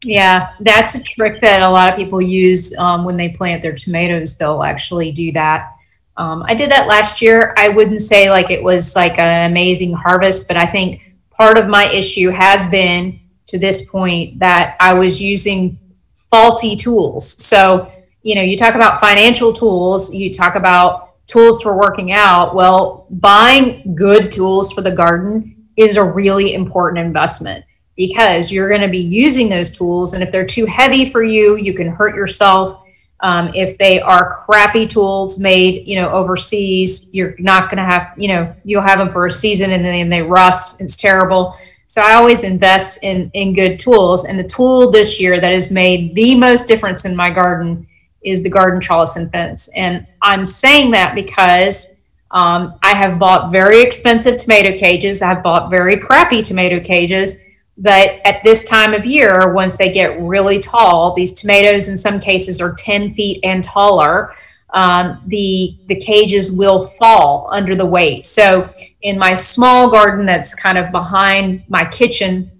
Yeah, 0.05 0.53
that's 0.59 0.95
a 0.95 1.01
trick 1.01 1.41
that 1.41 1.63
a 1.63 1.69
lot 1.69 1.91
of 1.91 1.97
people 1.97 2.21
use 2.21 2.77
um, 2.77 3.03
when 3.03 3.17
they 3.17 3.29
plant 3.29 3.63
their 3.63 3.75
tomatoes. 3.75 4.37
They'll 4.37 4.63
actually 4.63 5.11
do 5.11 5.31
that. 5.31 5.73
Um, 6.17 6.43
I 6.47 6.53
did 6.53 6.71
that 6.71 6.87
last 6.87 7.21
year. 7.21 7.53
I 7.57 7.69
wouldn't 7.69 8.01
say 8.01 8.29
like 8.29 8.51
it 8.51 8.61
was 8.61 8.95
like 8.95 9.17
an 9.19 9.49
amazing 9.49 9.93
harvest, 9.93 10.47
but 10.47 10.57
I 10.57 10.65
think 10.65 11.15
part 11.31 11.57
of 11.57 11.67
my 11.67 11.89
issue 11.91 12.29
has 12.29 12.67
been 12.67 13.19
to 13.47 13.57
this 13.57 13.89
point 13.89 14.39
that 14.39 14.75
I 14.79 14.93
was 14.93 15.21
using 15.21 15.79
faulty 16.13 16.75
tools. 16.75 17.43
So, 17.43 17.91
you 18.21 18.35
know, 18.35 18.41
you 18.41 18.57
talk 18.57 18.75
about 18.75 18.99
financial 18.99 19.53
tools, 19.53 20.13
you 20.13 20.31
talk 20.31 20.55
about 20.55 21.25
tools 21.27 21.61
for 21.61 21.77
working 21.77 22.11
out. 22.11 22.55
Well, 22.55 23.07
buying 23.09 23.95
good 23.95 24.31
tools 24.31 24.71
for 24.71 24.81
the 24.81 24.91
garden 24.91 25.67
is 25.75 25.95
a 25.95 26.03
really 26.03 26.53
important 26.53 27.05
investment 27.05 27.63
because 27.97 28.51
you're 28.51 28.69
going 28.69 28.81
to 28.81 28.87
be 28.87 28.99
using 28.99 29.49
those 29.49 29.71
tools. 29.71 30.13
And 30.13 30.23
if 30.23 30.31
they're 30.31 30.45
too 30.45 30.65
heavy 30.65 31.09
for 31.09 31.23
you, 31.23 31.57
you 31.57 31.73
can 31.73 31.87
hurt 31.87 32.15
yourself. 32.15 32.83
Um, 33.21 33.51
if 33.55 33.77
they 33.79 33.99
are 33.99 34.29
crappy 34.45 34.85
tools 34.85 35.39
made, 35.39 35.87
you 35.87 35.99
know, 35.99 36.09
overseas, 36.11 37.09
you're 37.13 37.35
not 37.39 37.63
going 37.63 37.77
to 37.77 37.83
have, 37.83 38.13
you 38.15 38.27
know, 38.27 38.55
you'll 38.63 38.83
have 38.83 38.99
them 38.99 39.09
for 39.09 39.25
a 39.25 39.31
season 39.31 39.71
and 39.71 39.83
then 39.83 40.09
they 40.09 40.21
rust. 40.21 40.79
It's 40.79 40.95
terrible. 40.95 41.55
So 41.87 42.03
I 42.03 42.13
always 42.13 42.43
invest 42.43 43.03
in 43.03 43.31
in 43.33 43.53
good 43.53 43.79
tools. 43.79 44.25
And 44.25 44.37
the 44.37 44.47
tool 44.47 44.91
this 44.91 45.19
year 45.19 45.41
that 45.41 45.51
has 45.51 45.71
made 45.71 46.13
the 46.13 46.35
most 46.35 46.67
difference 46.67 47.05
in 47.05 47.15
my 47.15 47.31
garden 47.31 47.87
is 48.21 48.43
the 48.43 48.49
garden 48.49 48.79
trellis 48.79 49.15
and 49.15 49.31
fence. 49.31 49.69
And 49.75 50.05
I'm 50.21 50.45
saying 50.45 50.91
that 50.91 51.15
because 51.15 52.05
um, 52.29 52.77
I 52.83 52.95
have 52.95 53.17
bought 53.17 53.51
very 53.51 53.81
expensive 53.81 54.37
tomato 54.37 54.77
cages. 54.77 55.23
I've 55.23 55.41
bought 55.41 55.71
very 55.71 55.97
crappy 55.97 56.43
tomato 56.43 56.79
cages 56.79 57.46
but 57.77 58.19
at 58.25 58.43
this 58.43 58.63
time 58.63 58.93
of 58.93 59.05
year, 59.05 59.53
once 59.53 59.77
they 59.77 59.91
get 59.91 60.19
really 60.21 60.59
tall, 60.59 61.13
these 61.13 61.33
tomatoes 61.33 61.89
in 61.89 61.97
some 61.97 62.19
cases 62.19 62.59
are 62.59 62.73
10 62.73 63.13
feet 63.13 63.39
and 63.43 63.63
taller. 63.63 64.33
Um, 64.73 65.21
the 65.27 65.77
the 65.87 65.95
cages 65.95 66.51
will 66.51 66.85
fall 66.85 67.47
under 67.51 67.75
the 67.75 67.85
weight. 67.85 68.25
So 68.25 68.69
in 69.01 69.17
my 69.17 69.33
small 69.33 69.89
garden 69.89 70.25
that's 70.25 70.53
kind 70.55 70.77
of 70.77 70.91
behind 70.91 71.63
my 71.69 71.85
kitchen, 71.85 72.51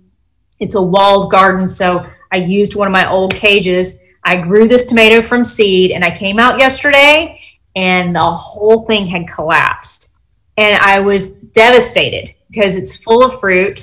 It's 0.60 0.76
a 0.76 0.82
walled 0.82 1.30
garden, 1.32 1.68
so 1.70 2.06
I 2.32 2.38
used 2.38 2.76
one 2.76 2.88
of 2.88 2.92
my 2.94 3.10
old 3.10 3.34
cages. 3.36 4.02
I 4.24 4.38
grew 4.38 4.68
this 4.68 4.86
tomato 4.86 5.22
from 5.22 5.44
seed, 5.44 5.92
and 5.92 6.04
I 6.04 6.16
came 6.16 6.40
out 6.40 6.60
yesterday, 6.60 7.40
and 7.76 8.16
the 8.16 8.32
whole 8.32 8.86
thing 8.86 9.08
had 9.08 9.28
collapsed, 9.28 10.20
and 10.58 10.76
I 10.82 11.00
was 11.02 11.38
devastated 11.40 12.34
because 12.50 12.76
it's 12.78 12.96
full 13.04 13.24
of 13.24 13.40
fruit, 13.40 13.80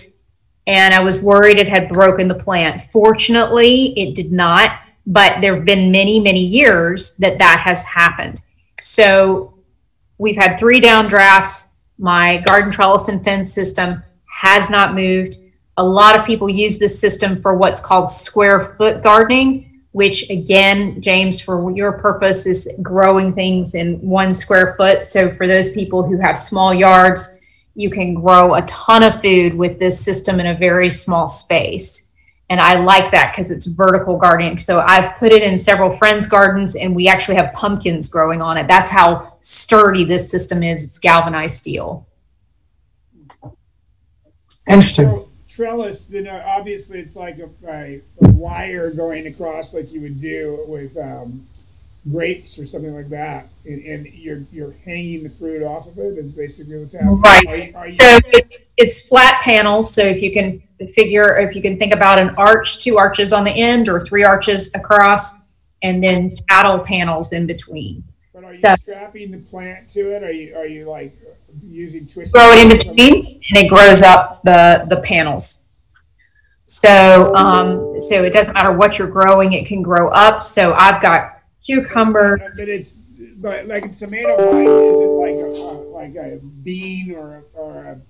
and 0.67 0.95
I 0.95 1.01
was 1.01 1.23
worried 1.23 1.59
it 1.59 1.69
had 1.69 1.91
broken 1.91 2.29
the 2.29 2.35
plant. 2.35 2.83
Fortunately, 2.83 3.99
it 3.99 4.15
did 4.15 4.33
not, 4.33 4.81
but 5.07 5.41
there 5.41 5.55
have 5.55 5.65
been 5.65 5.91
many, 5.93 6.19
many 6.21 6.41
years 6.41 7.17
that 7.19 7.39
that 7.39 7.61
has 7.65 7.85
happened. 7.85 8.41
So 8.81 9.55
we've 10.19 10.37
had 10.37 10.59
three 10.59 10.81
down 10.81 11.07
drafts. 11.07 11.77
My 11.99 12.39
garden 12.39 12.73
trellis 12.73 13.09
and 13.09 13.23
fence 13.23 13.53
system 13.53 14.03
has 14.41 14.71
not 14.71 14.95
moved. 14.95 15.37
A 15.77 15.85
lot 15.85 16.19
of 16.19 16.27
people 16.27 16.49
use 16.49 16.79
this 16.79 16.99
system 16.99 17.41
for 17.41 17.55
what's 17.57 17.81
called 17.81 18.09
square 18.09 18.77
foot 18.77 19.03
gardening, 19.03 19.83
which 19.93 20.31
again, 20.31 21.01
James, 21.01 21.41
for 21.41 21.71
your 21.73 21.93
purpose 21.99 22.47
is 22.47 22.79
growing 22.83 23.33
things 23.33 23.75
in 23.75 24.01
one 24.01 24.33
square 24.33 24.75
foot. 24.77 25.05
So 25.05 25.31
for 25.31 25.47
those 25.47 25.71
people 25.73 26.03
who 26.03 26.19
have 26.19 26.39
small 26.39 26.73
yards, 26.73 27.41
you 27.75 27.91
can 27.91 28.15
grow 28.15 28.55
a 28.55 28.63
ton 28.63 29.03
of 29.03 29.21
food 29.21 29.55
with 29.55 29.79
this 29.79 30.03
system 30.03 30.41
in 30.41 30.47
a 30.47 30.55
very 30.55 30.91
small 30.91 31.27
space. 31.27 32.09
And 32.51 32.61
I 32.61 32.79
like 32.79 33.11
that 33.13 33.33
because 33.33 33.51
it's 33.51 33.67
vertical 33.67 34.19
gardening. 34.19 34.59
So 34.59 34.81
I've 34.81 35.17
put 35.17 35.33
it 35.33 35.43
in 35.43 35.57
several 35.57 35.91
friends' 35.91 36.27
gardens 36.27 36.77
and 36.77 36.95
we 36.95 37.09
actually 37.09 37.37
have 37.37 37.53
pumpkins 37.55 38.09
growing 38.09 38.43
on 38.43 38.57
it. 38.57 38.69
That's 38.69 38.89
how 38.89 39.37
sturdy 39.41 40.05
this 40.05 40.31
system 40.31 40.63
is. 40.63 40.85
It's 40.85 40.99
galvanized 40.99 41.57
steel. 41.57 42.07
Interesting. 44.69 45.07
So 45.07 45.29
trellis, 45.49 46.07
you 46.11 46.23
know, 46.23 46.43
obviously 46.47 47.01
it's 47.01 47.17
like 47.17 47.39
a, 47.39 47.49
a, 47.69 48.01
a 48.23 48.29
wire 48.31 48.91
going 48.91 49.27
across 49.27 49.73
like 49.73 49.93
you 49.93 50.01
would 50.03 50.21
do 50.21 50.65
with 50.67 50.97
um, 50.97 51.47
grapes 52.11 52.59
or 52.59 52.67
something 52.67 52.95
like 52.95 53.09
that, 53.09 53.49
and, 53.65 53.83
and 53.85 54.07
you're 54.07 54.43
you're 54.53 54.75
hanging 54.85 55.23
the 55.23 55.31
fruit 55.31 55.63
off 55.65 55.87
of 55.87 55.99
it. 55.99 56.19
Is 56.19 56.33
basically 56.33 56.79
what's 56.79 56.93
happening. 56.95 57.21
Right. 57.21 57.47
Are 57.49 57.57
you- 57.57 57.73
are 57.77 57.87
you- 57.87 57.93
So 57.93 58.05
it's 58.33 58.73
it's 58.77 59.09
flat 59.09 59.41
panels. 59.43 59.93
So 59.95 60.03
if 60.03 60.21
you 60.23 60.33
can 60.33 60.63
figure, 60.93 61.39
if 61.39 61.57
you 61.57 61.63
can 61.63 61.79
think 61.79 61.93
about 61.95 62.21
an 62.21 62.31
arch, 62.37 62.79
two 62.83 62.99
arches 62.99 63.33
on 63.33 63.45
the 63.45 63.51
end, 63.53 63.89
or 63.89 64.01
three 64.01 64.25
arches 64.25 64.71
across, 64.75 65.55
and 65.83 66.03
then 66.03 66.37
cattle 66.51 66.79
panels 66.81 67.33
in 67.33 67.47
between. 67.47 68.05
but 68.35 68.45
are 68.45 68.53
you 68.53 68.59
so- 68.59 68.75
strapping 68.83 69.31
the 69.31 69.39
plant 69.39 69.89
to 69.95 70.15
it? 70.15 70.23
Are 70.23 70.33
you 70.33 70.55
are 70.57 70.67
you 70.67 70.85
like 70.89 71.17
using 71.67 72.07
twist? 72.07 72.33
Grow 72.35 72.51
it 72.53 72.63
in 72.65 72.69
between, 72.77 73.41
and 73.51 73.65
it 73.65 73.69
grows 73.69 74.03
up 74.03 74.43
the 74.45 74.85
the 74.91 74.97
panels. 74.99 75.79
So 76.67 77.35
um, 77.35 77.99
so 78.01 78.25
it 78.25 78.33
doesn't 78.33 78.55
matter 78.55 78.73
what 78.73 78.99
you're 78.99 79.09
growing; 79.09 79.53
it 79.53 79.67
can 79.67 79.83
grow 79.83 80.09
up. 80.11 80.43
So 80.43 80.75
I've 80.75 81.01
got 81.03 81.34
cucumber. 81.65 82.39
But 82.59 82.69
it's 82.69 82.95
but 83.37 83.67
like 83.67 83.85
a 83.85 83.89
tomato 83.89 84.37
vine 84.37 84.67
isn't 84.67 85.17
like 85.17 85.37
a, 85.37 85.49
a 85.49 85.73
like 85.91 86.15
a 86.17 86.37
bean 86.63 87.15
or 87.15 87.37
a, 87.37 87.59
or 87.59 88.01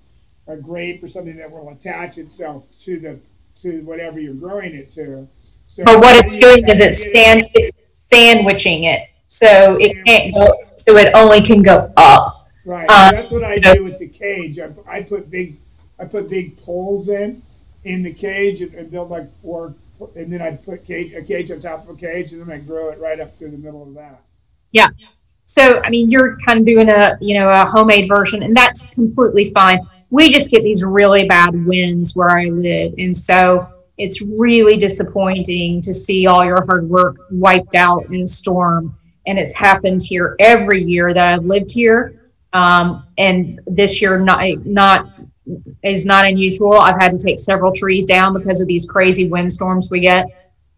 a, 0.47 0.53
a 0.53 0.57
grape 0.57 1.03
or 1.03 1.09
something 1.09 1.37
that 1.37 1.51
will 1.51 1.69
attach 1.71 2.19
itself 2.19 2.69
to 2.81 2.99
the 2.99 3.19
to 3.63 3.83
whatever 3.83 4.19
you're 4.19 4.35
growing 4.35 4.75
it 4.75 4.91
to. 4.91 5.29
So 5.67 5.85
But 5.85 5.99
what 5.99 6.25
it's 6.25 6.39
doing 6.39 6.69
is 6.69 6.81
it's 6.81 7.11
sand, 7.13 7.45
it's 7.55 7.87
sandwiching 7.87 8.85
it. 8.85 9.09
So 9.27 9.79
it 9.81 10.05
can't 10.05 10.35
go, 10.35 10.55
so 10.77 10.97
it 10.97 11.11
only 11.15 11.41
can 11.41 11.63
go 11.63 11.91
up. 11.97 12.49
Right, 12.65 12.87
uh, 12.89 13.13
that's 13.13 13.31
what 13.31 13.45
I 13.45 13.57
do 13.57 13.85
with 13.85 13.99
the 13.99 14.09
cage. 14.09 14.59
I, 14.59 14.71
I 14.87 15.03
put 15.03 15.31
big 15.31 15.59
I 15.99 16.05
put 16.05 16.29
big 16.29 16.57
poles 16.63 17.09
in 17.09 17.43
in 17.85 18.03
the 18.03 18.13
cage 18.13 18.63
and, 18.63 18.75
and 18.75 18.91
build 18.91 19.11
like 19.11 19.31
four, 19.41 19.75
and 20.17 20.33
then 20.33 20.43
I'd 20.43 20.63
put 20.63 20.85
cage 20.85 21.13
a 21.13 21.23
cage 21.23 21.51
on 21.51 21.61
top 21.61 21.89
of 21.89 21.97
a 21.97 21.99
cage, 21.99 22.33
and 22.33 22.43
then 22.43 22.51
I'd 22.55 22.67
grow 22.67 22.91
it 22.91 22.99
right 22.99 23.21
up 23.21 23.37
through 23.39 23.51
the 23.51 23.59
middle 23.59 23.83
of 23.83 23.95
that. 23.95 24.21
Yeah. 24.73 24.89
So, 25.45 25.81
I 25.85 25.91
mean, 25.91 26.11
you're 26.11 26.37
kind 26.39 26.59
of 26.59 26.67
doing 26.67 26.89
a, 26.89 27.17
you 27.21 27.39
know, 27.39 27.51
a 27.51 27.67
homemade 27.67 28.09
version 28.09 28.43
and 28.43 28.57
that's 28.57 28.91
completely 28.95 29.53
fine. 29.53 29.81
We 30.11 30.31
just 30.31 30.51
get 30.51 30.63
these 30.63 30.83
really 30.83 31.29
bad 31.29 31.51
winds 31.67 32.17
where 32.17 32.31
I 32.31 32.47
live. 32.47 32.95
And 32.99 33.17
so 33.17 33.69
it's 33.99 34.23
really 34.23 34.77
disappointing 34.77 35.83
to 35.83 35.93
see 35.93 36.27
all 36.27 36.45
your 36.45 36.65
hard 36.65 36.89
work 36.89 37.17
wiped 37.31 37.75
out 37.75 38.07
in 38.07 38.23
a 38.23 38.27
storm. 38.27 38.97
And 39.27 39.39
it's 39.39 39.55
happened 39.55 40.01
here 40.03 40.35
every 40.41 40.83
year 40.83 41.13
that 41.13 41.27
I've 41.27 41.45
lived 41.45 41.71
here. 41.71 42.21
Um, 42.53 43.05
and 43.19 43.61
this 43.67 44.01
year, 44.01 44.19
not, 44.19 44.43
not, 44.65 45.11
is 45.83 46.07
not 46.07 46.27
unusual. 46.27 46.75
I've 46.75 47.01
had 47.01 47.13
to 47.13 47.19
take 47.19 47.39
several 47.39 47.73
trees 47.73 48.05
down 48.05 48.33
because 48.35 48.61
of 48.61 48.67
these 48.67 48.87
crazy 48.87 49.29
windstorms 49.29 49.91
we 49.91 50.01
get. 50.01 50.27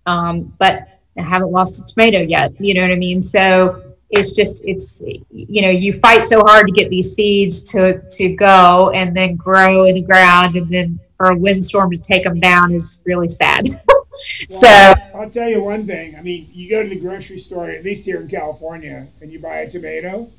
Um, 0.06 0.52
but 0.58 0.88
I 1.18 1.22
haven't 1.22 1.50
lost 1.50 1.82
a 1.82 1.94
tomato 1.94 2.20
yet. 2.20 2.52
You 2.60 2.74
know 2.74 2.82
what 2.82 2.90
I 2.90 2.96
mean? 2.96 3.22
So, 3.22 3.82
it's 4.10 4.36
just 4.36 4.64
it's 4.64 5.02
you 5.32 5.62
know 5.62 5.70
you 5.70 5.92
fight 5.92 6.24
so 6.24 6.40
hard 6.42 6.64
to 6.64 6.72
get 6.72 6.88
these 6.90 7.12
seeds 7.12 7.60
to 7.60 8.00
to 8.08 8.28
go 8.36 8.90
and 8.94 9.16
then 9.16 9.34
grow 9.34 9.86
in 9.86 9.96
the 9.96 10.00
ground 10.00 10.54
and 10.54 10.70
then 10.70 11.00
for 11.16 11.32
a 11.32 11.36
windstorm 11.36 11.90
to 11.90 11.96
take 11.96 12.22
them 12.22 12.38
down 12.38 12.72
is 12.72 13.02
really 13.04 13.26
sad 13.26 13.66
so 14.48 14.94
I'll 15.14 15.30
tell 15.30 15.48
you 15.48 15.62
one 15.62 15.86
thing. 15.86 16.16
I 16.16 16.22
mean, 16.22 16.48
you 16.52 16.70
go 16.70 16.82
to 16.82 16.88
the 16.88 16.98
grocery 16.98 17.38
store, 17.38 17.70
at 17.70 17.84
least 17.84 18.04
here 18.04 18.20
in 18.20 18.28
California, 18.28 19.06
and 19.20 19.32
you 19.32 19.38
buy 19.38 19.58
a 19.58 19.70
tomato. 19.70 20.30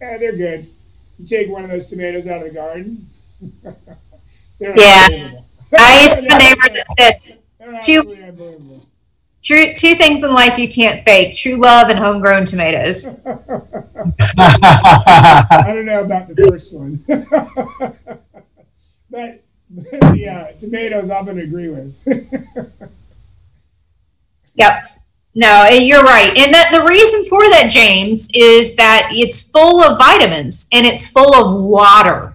Yeah, 0.00 0.18
they're 0.18 0.36
good. 0.36 0.68
You 1.18 1.26
take 1.26 1.48
one 1.48 1.64
of 1.64 1.70
those 1.70 1.86
tomatoes 1.86 2.26
out 2.26 2.38
of 2.38 2.48
the 2.48 2.54
garden. 2.54 3.08
They're 4.58 4.74
Yeah. 4.76 5.06
unbelievable. 5.06 5.44
i 5.78 6.02
used 6.02 6.14
to 6.14 6.22
have 6.22 6.32
a 6.32 6.38
neighbor 6.38 6.84
that 6.98 7.20
said 7.22 7.38
They're 7.58 7.80
two- 7.80 7.98
absolutely 8.00 8.24
unbelievable. 8.24 8.86
true 9.42 9.74
two 9.74 9.94
things 9.94 10.22
in 10.24 10.32
life 10.32 10.58
you 10.58 10.68
can't 10.68 11.04
fake 11.04 11.34
true 11.34 11.56
love 11.56 11.88
and 11.88 11.98
homegrown 11.98 12.44
tomatoes 12.44 13.26
I 14.38 15.64
don't 15.66 15.84
know 15.86 16.02
about 16.02 16.28
the 16.28 16.34
first 16.48 16.74
one, 16.74 16.98
but, 19.10 19.42
but 19.70 20.16
yeah, 20.18 20.52
tomatoes 20.52 21.10
I'm 21.10 21.24
gonna 21.26 21.42
agree 21.42 21.68
with. 21.68 21.94
Yep. 24.56 24.72
No, 25.36 25.66
and 25.70 25.84
you're 25.86 26.02
right. 26.04 26.36
And 26.36 26.54
that 26.54 26.70
the 26.70 26.84
reason 26.84 27.24
for 27.26 27.40
that, 27.50 27.68
James, 27.70 28.28
is 28.34 28.76
that 28.76 29.08
it's 29.12 29.50
full 29.50 29.82
of 29.82 29.98
vitamins 29.98 30.68
and 30.72 30.86
it's 30.86 31.10
full 31.10 31.34
of 31.34 31.60
water. 31.64 32.33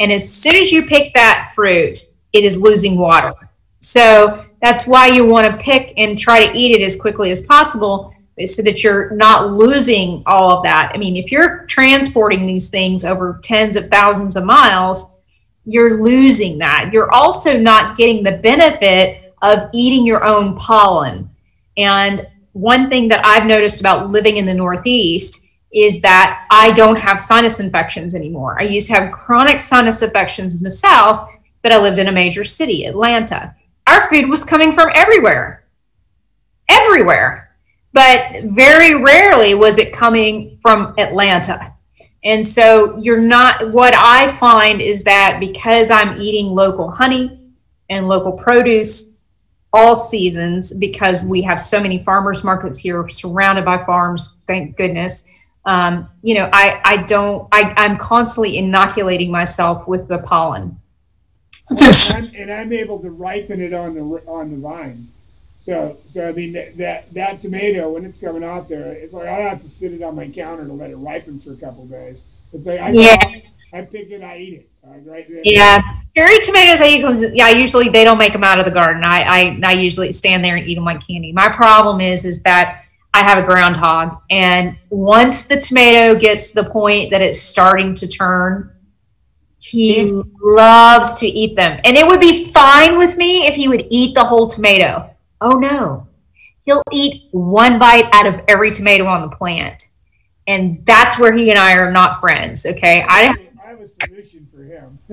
And 0.00 0.10
as 0.10 0.32
soon 0.32 0.56
as 0.56 0.72
you 0.72 0.86
pick 0.86 1.14
that 1.14 1.52
fruit, 1.54 1.98
it 2.32 2.44
is 2.44 2.60
losing 2.60 2.96
water. 2.96 3.34
So 3.80 4.44
that's 4.62 4.86
why 4.86 5.06
you 5.06 5.24
want 5.24 5.46
to 5.46 5.56
pick 5.58 5.92
and 5.96 6.18
try 6.18 6.44
to 6.44 6.56
eat 6.56 6.76
it 6.76 6.82
as 6.82 7.00
quickly 7.00 7.30
as 7.30 7.42
possible 7.42 8.14
so 8.44 8.62
that 8.62 8.82
you're 8.82 9.10
not 9.12 9.52
losing 9.52 10.22
all 10.26 10.50
of 10.50 10.62
that. 10.64 10.92
I 10.94 10.98
mean, 10.98 11.16
if 11.16 11.30
you're 11.30 11.66
transporting 11.66 12.46
these 12.46 12.70
things 12.70 13.04
over 13.04 13.38
tens 13.42 13.76
of 13.76 13.90
thousands 13.90 14.36
of 14.36 14.44
miles, 14.44 15.18
you're 15.66 16.02
losing 16.02 16.58
that. 16.58 16.90
You're 16.92 17.12
also 17.12 17.58
not 17.58 17.96
getting 17.96 18.22
the 18.22 18.38
benefit 18.38 19.34
of 19.42 19.68
eating 19.72 20.06
your 20.06 20.24
own 20.24 20.56
pollen. 20.56 21.28
And 21.76 22.26
one 22.52 22.88
thing 22.88 23.08
that 23.08 23.24
I've 23.24 23.46
noticed 23.46 23.80
about 23.80 24.10
living 24.10 24.38
in 24.38 24.46
the 24.46 24.54
Northeast 24.54 25.49
is 25.72 26.00
that 26.00 26.46
I 26.50 26.72
don't 26.72 26.98
have 26.98 27.20
sinus 27.20 27.60
infections 27.60 28.14
anymore. 28.14 28.60
I 28.60 28.64
used 28.64 28.88
to 28.88 28.94
have 28.94 29.12
chronic 29.12 29.60
sinus 29.60 30.02
infections 30.02 30.54
in 30.54 30.62
the 30.62 30.70
South, 30.70 31.30
but 31.62 31.72
I 31.72 31.78
lived 31.78 31.98
in 31.98 32.08
a 32.08 32.12
major 32.12 32.44
city, 32.44 32.84
Atlanta. 32.84 33.54
Our 33.86 34.08
food 34.08 34.28
was 34.28 34.44
coming 34.44 34.72
from 34.72 34.90
everywhere, 34.94 35.64
everywhere. 36.68 37.56
But 37.92 38.44
very 38.44 38.94
rarely 38.94 39.54
was 39.54 39.78
it 39.78 39.92
coming 39.92 40.56
from 40.62 40.94
Atlanta. 40.96 41.74
And 42.22 42.46
so 42.46 42.96
you're 42.98 43.20
not, 43.20 43.72
what 43.72 43.94
I 43.96 44.30
find 44.32 44.80
is 44.80 45.04
that 45.04 45.38
because 45.40 45.90
I'm 45.90 46.20
eating 46.20 46.46
local 46.46 46.90
honey 46.90 47.38
and 47.88 48.06
local 48.06 48.32
produce, 48.32 49.10
all 49.72 49.94
seasons 49.94 50.72
because 50.74 51.22
we 51.22 51.42
have 51.42 51.60
so 51.60 51.80
many 51.80 52.02
farmers 52.02 52.42
markets 52.42 52.78
here 52.78 53.08
surrounded 53.08 53.64
by 53.64 53.82
farms 53.84 54.40
thank 54.46 54.76
goodness 54.76 55.28
um, 55.64 56.08
you 56.22 56.34
know 56.34 56.48
i 56.52 56.80
i 56.84 56.96
don't 56.96 57.46
I, 57.52 57.74
i'm 57.76 57.96
constantly 57.98 58.56
inoculating 58.56 59.30
myself 59.30 59.86
with 59.86 60.08
the 60.08 60.18
pollen 60.18 60.80
That's 61.68 62.12
and, 62.12 62.18
I'm, 62.18 62.42
and 62.42 62.52
I'm 62.52 62.72
able 62.72 62.98
to 63.00 63.10
ripen 63.10 63.60
it 63.60 63.72
on 63.72 63.94
the 63.94 64.02
on 64.26 64.50
the 64.50 64.56
vine. 64.56 65.08
So 65.58 65.98
so 66.06 66.28
I 66.28 66.32
mean 66.32 66.52
that, 66.54 66.76
that 66.78 67.14
that 67.14 67.40
tomato 67.40 67.90
when 67.90 68.04
it's 68.04 68.18
coming 68.18 68.42
off 68.42 68.66
there, 68.66 68.92
it's 68.92 69.12
like 69.12 69.28
I 69.28 69.38
don't 69.38 69.48
have 69.50 69.62
to 69.62 69.68
sit 69.68 69.92
it 69.92 70.02
on 70.02 70.16
my 70.16 70.28
counter 70.28 70.66
to 70.66 70.72
let 70.72 70.90
it 70.90 70.96
ripen 70.96 71.38
for 71.38 71.52
a 71.52 71.56
couple 71.56 71.86
days. 71.86 72.24
It's 72.52 72.66
like 72.66 72.80
I 72.80 72.90
Yeah. 72.90 73.16
I 73.72 73.82
pick 73.82 74.10
it, 74.10 74.20
I 74.20 74.38
eat 74.38 74.54
it 74.54 74.70
right 75.04 75.28
there. 75.28 75.42
yeah 75.44 75.78
cherry 76.16 76.40
tomatoes 76.40 76.80
i 76.80 76.86
usually 76.86 77.36
yeah 77.36 77.50
usually 77.50 77.88
they 77.88 78.02
don't 78.02 78.18
make 78.18 78.32
them 78.32 78.42
out 78.42 78.58
of 78.58 78.64
the 78.64 78.70
garden 78.70 79.02
I, 79.04 79.22
I 79.22 79.60
i 79.64 79.72
usually 79.72 80.10
stand 80.10 80.42
there 80.42 80.56
and 80.56 80.66
eat 80.66 80.74
them 80.74 80.84
like 80.84 81.06
candy 81.06 81.32
my 81.32 81.48
problem 81.48 82.00
is 82.00 82.24
is 82.24 82.42
that 82.42 82.79
i 83.14 83.22
have 83.24 83.38
a 83.38 83.42
groundhog 83.42 84.18
and 84.30 84.76
once 84.90 85.46
the 85.46 85.56
tomato 85.56 86.18
gets 86.18 86.52
to 86.52 86.62
the 86.62 86.70
point 86.70 87.10
that 87.10 87.20
it's 87.20 87.40
starting 87.40 87.94
to 87.94 88.06
turn 88.06 88.70
He 89.62 90.10
loves 90.40 91.18
to 91.20 91.26
eat 91.26 91.54
them. 91.54 91.80
And 91.84 91.94
it 91.94 92.06
would 92.06 92.20
be 92.20 92.50
fine 92.50 92.96
with 92.96 93.18
me 93.18 93.46
if 93.46 93.54
he 93.54 93.68
would 93.68 93.86
eat 93.90 94.14
the 94.14 94.24
whole 94.24 94.46
tomato. 94.46 95.10
Oh 95.40 95.58
no. 95.58 96.08
He'll 96.64 96.82
eat 96.90 97.28
one 97.32 97.78
bite 97.78 98.08
out 98.12 98.26
of 98.26 98.40
every 98.48 98.70
tomato 98.70 99.04
on 99.04 99.20
the 99.20 99.28
plant. 99.36 99.88
And 100.46 100.84
that's 100.86 101.18
where 101.18 101.32
he 101.32 101.50
and 101.50 101.58
I 101.58 101.74
are 101.74 101.92
not 101.92 102.20
friends. 102.20 102.64
Okay. 102.64 103.04
I, 103.06 103.34
I 103.62 103.66
have 103.68 103.80
a 103.80 103.86
solution 103.86 104.48
for 104.50 104.64
him. 104.64 104.98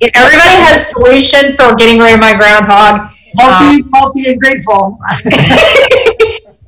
everybody 0.00 0.56
has 0.62 0.80
a 0.80 0.84
solution 0.94 1.56
for 1.56 1.74
getting 1.74 1.98
rid 1.98 2.14
of 2.14 2.20
my 2.20 2.34
groundhog. 2.34 3.10
Healthy, 3.36 3.82
um, 3.82 3.90
healthy 3.92 4.30
and 4.30 4.40
grateful. 4.40 5.00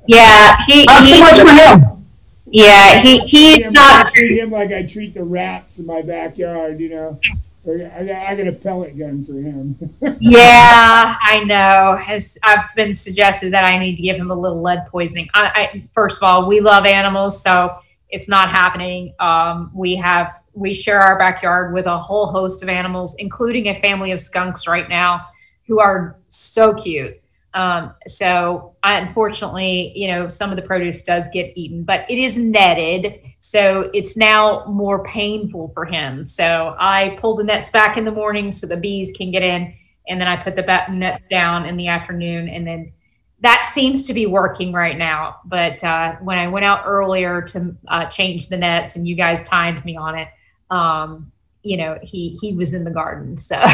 Yeah, 0.07 0.57
he, 0.67 0.85
Not 0.85 1.03
so 1.03 1.15
he 1.15 1.21
much 1.21 1.41
for 1.41 1.51
him. 1.51 2.07
yeah, 2.47 3.01
he, 3.01 3.19
he's 3.21 3.57
Him- 3.65 3.73
not 3.73 4.07
I 4.07 4.11
treat 4.11 4.39
him 4.39 4.51
like 4.51 4.73
I 4.73 4.85
treat 4.85 5.15
the 5.15 5.25
rats 5.25 5.79
in 5.79 5.87
my 5.87 6.03
backyard, 6.03 6.81
you 6.81 6.91
know. 6.91 7.21
I 7.69 8.05
got, 8.05 8.11
I 8.29 8.37
got 8.37 8.47
a 8.47 8.53
pellet 8.53 8.97
gun 8.97 9.25
for 9.25 9.33
him. 9.33 9.77
Yeah, 10.21 11.17
I 11.21 11.43
know. 11.45 11.97
Has 11.97 12.39
I've 12.45 12.73
been 12.77 12.95
suggested 12.95 13.53
that 13.55 13.65
I 13.65 13.77
need 13.77 13.97
to 13.97 14.03
give 14.03 14.17
him 14.17 14.31
a 14.31 14.35
little 14.35 14.63
lead 14.63 14.87
poisoning. 14.87 15.29
I, 15.35 15.51
I 15.75 15.83
first 15.93 16.19
of 16.19 16.23
all, 16.23 16.47
we 16.47 16.61
love 16.61 16.87
animals, 16.87 17.43
so 17.43 17.77
it's 18.11 18.29
not 18.29 18.51
happening. 18.51 19.15
Um, 19.19 19.73
we 19.75 19.97
have 19.97 20.41
we 20.53 20.73
share 20.73 21.01
our 21.01 21.19
backyard 21.19 21.75
with 21.75 21.87
a 21.87 21.99
whole 21.99 22.27
host 22.27 22.63
of 22.63 22.69
animals, 22.69 23.17
including 23.17 23.67
a 23.67 23.75
family 23.81 24.13
of 24.13 24.21
skunks 24.21 24.69
right 24.69 24.89
now, 24.89 25.27
who 25.67 25.81
are 25.81 26.17
so 26.29 26.73
cute. 26.73 27.21
Um, 27.57 27.95
so 28.07 28.77
I, 28.85 28.99
unfortunately, 28.99 29.93
you 29.97 30.09
know, 30.09 30.29
some 30.29 30.51
of 30.51 30.57
the 30.57 30.63
produce 30.63 31.03
does 31.03 31.29
get 31.31 31.53
eaten, 31.57 31.83
but 31.83 32.09
it 32.09 32.19
is 32.19 32.39
netted. 32.39 33.21
So 33.41 33.91
it's 33.93 34.17
now 34.17 34.67
more 34.67 35.03
painful 35.05 35.69
for 35.69 35.85
him. 35.85 36.27
So 36.27 36.77
I 36.79 37.19
pull 37.21 37.35
the 37.35 37.45
nets 37.45 37.71
back 37.71 37.97
in 37.97 38.05
the 38.05 38.13
morning 38.13 38.53
so 38.53 38.67
the 38.67 38.77
bees 38.77 39.13
can 39.17 39.33
get 39.33 39.43
in 39.43 39.75
and 40.09 40.21
then 40.21 40.29
I 40.29 40.37
put 40.37 40.57
the 40.57 40.85
nets 40.91 41.25
down 41.29 41.67
in 41.67 41.77
the 41.77 41.89
afternoon, 41.89 42.49
and 42.49 42.67
then 42.67 42.93
that 43.41 43.65
seems 43.65 44.07
to 44.07 44.15
be 44.15 44.27
working 44.27 44.73
right 44.73 44.97
now. 44.97 45.37
But 45.45 45.83
uh, 45.85 46.17
when 46.23 46.39
I 46.39 46.49
went 46.49 46.65
out 46.65 46.85
earlier 46.87 47.43
to 47.43 47.77
uh, 47.89 48.07
change 48.07 48.49
the 48.49 48.57
nets, 48.57 48.97
and 48.97 49.07
you 49.07 49.15
guys 49.15 49.43
timed 49.43 49.85
me 49.85 49.97
on 49.97 50.19
it, 50.19 50.29
um, 50.71 51.33
you 51.63 51.77
know, 51.77 51.99
he 52.03 52.39
he 52.41 52.53
was 52.53 52.73
in 52.73 52.85
the 52.85 52.91
garden. 52.91 53.37
So 53.37 53.57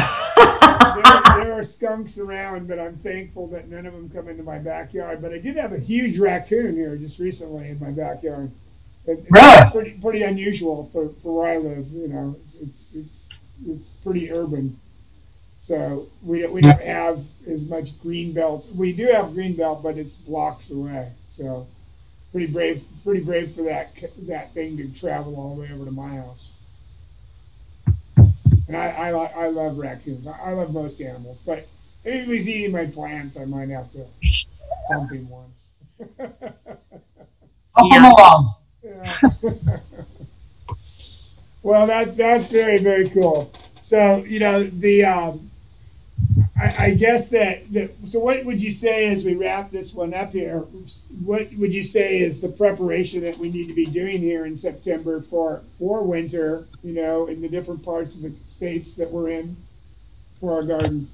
there, 0.95 1.21
there 1.43 1.53
are 1.53 1.63
skunks 1.63 2.17
around, 2.17 2.67
but 2.67 2.79
I'm 2.79 2.97
thankful 2.97 3.47
that 3.47 3.69
none 3.69 3.85
of 3.85 3.93
them 3.93 4.09
come 4.09 4.27
into 4.27 4.43
my 4.43 4.57
backyard. 4.59 5.21
But 5.21 5.33
I 5.33 5.37
did 5.39 5.55
have 5.57 5.73
a 5.73 5.79
huge 5.79 6.17
raccoon 6.19 6.75
here 6.75 6.95
just 6.97 7.19
recently 7.19 7.69
in 7.69 7.79
my 7.79 7.91
backyard. 7.91 8.51
It- 9.05 9.19
it's 9.19 9.31
Really? 9.31 9.71
pretty 9.71 9.91
pretty 10.01 10.23
unusual 10.23 10.89
for, 10.93 11.09
for 11.21 11.39
where 11.41 11.53
I 11.53 11.57
live. 11.57 11.91
You 11.91 12.07
know, 12.07 12.35
it's 12.41 12.55
it's 12.55 12.93
it's, 12.95 13.29
it's 13.67 13.89
pretty 14.03 14.31
urban. 14.31 14.79
So 15.59 16.07
we 16.23 16.41
don't, 16.41 16.53
we 16.53 16.61
don't 16.61 16.83
have 16.83 17.23
as 17.47 17.67
much 17.67 18.01
green 18.01 18.33
belt. 18.33 18.67
We 18.75 18.91
do 18.93 19.07
have 19.07 19.33
green 19.33 19.55
belt, 19.55 19.81
but 19.83 19.97
it's 19.97 20.15
blocks 20.15 20.71
away. 20.71 21.11
So 21.29 21.67
pretty 22.31 22.47
brave, 22.47 22.83
pretty 23.03 23.23
brave 23.23 23.51
for 23.53 23.63
that 23.63 23.95
that 24.27 24.53
thing 24.53 24.77
to 24.77 24.87
travel 24.89 25.35
all 25.35 25.55
the 25.55 25.61
way 25.61 25.69
over 25.73 25.85
to 25.85 25.91
my 25.91 26.15
house. 26.15 26.51
And 28.67 28.77
I, 28.77 28.87
I, 28.87 29.09
I 29.09 29.47
love 29.47 29.77
raccoons. 29.77 30.27
I, 30.27 30.37
I 30.39 30.53
love 30.53 30.73
most 30.73 31.01
animals, 31.01 31.39
but 31.45 31.67
if 32.05 32.27
he's 32.27 32.49
eating 32.49 32.71
my 32.71 32.85
plants, 32.85 33.37
I 33.37 33.45
might 33.45 33.69
have 33.69 33.91
to 33.91 34.05
bump 34.89 35.11
him 35.11 35.29
once. 35.29 35.69
Help 36.17 37.93
him 37.93 38.05
along. 38.05 38.55
Yeah. 38.83 39.03
well, 41.63 41.87
that 41.87 42.15
that's 42.17 42.51
very 42.51 42.77
very 42.77 43.09
cool. 43.09 43.51
So 43.81 44.23
you 44.25 44.39
know 44.39 44.63
the 44.63 45.05
um, 45.05 45.49
I, 46.55 46.75
I 46.79 46.89
guess 46.91 47.29
that, 47.29 47.71
that 47.73 47.91
so 48.05 48.19
what 48.19 48.45
would 48.45 48.61
you 48.61 48.69
say 48.69 49.11
as 49.11 49.25
we 49.25 49.33
wrap 49.33 49.71
this 49.71 49.93
one 49.93 50.13
up 50.13 50.33
here? 50.33 50.59
What 51.23 51.51
would 51.53 51.73
you 51.73 51.83
say 51.83 52.19
is 52.19 52.39
the 52.39 52.49
preparation 52.49 53.21
that 53.23 53.37
we 53.37 53.49
need 53.49 53.67
to 53.69 53.73
be 53.73 53.85
doing 53.85 54.19
here 54.19 54.45
in 54.45 54.55
September 54.55 55.21
for 55.21 55.63
for 55.79 56.03
winter? 56.03 56.67
You 56.83 56.93
know, 56.93 57.27
in 57.27 57.41
the 57.41 57.49
different 57.49 57.83
parts 57.83 58.15
of 58.15 58.21
the 58.21 58.33
states 58.45 58.93
that 58.93 59.09
we're 59.11 59.29
in 59.29 59.57
for 60.39 60.53
our 60.53 60.65
garden. 60.65 61.07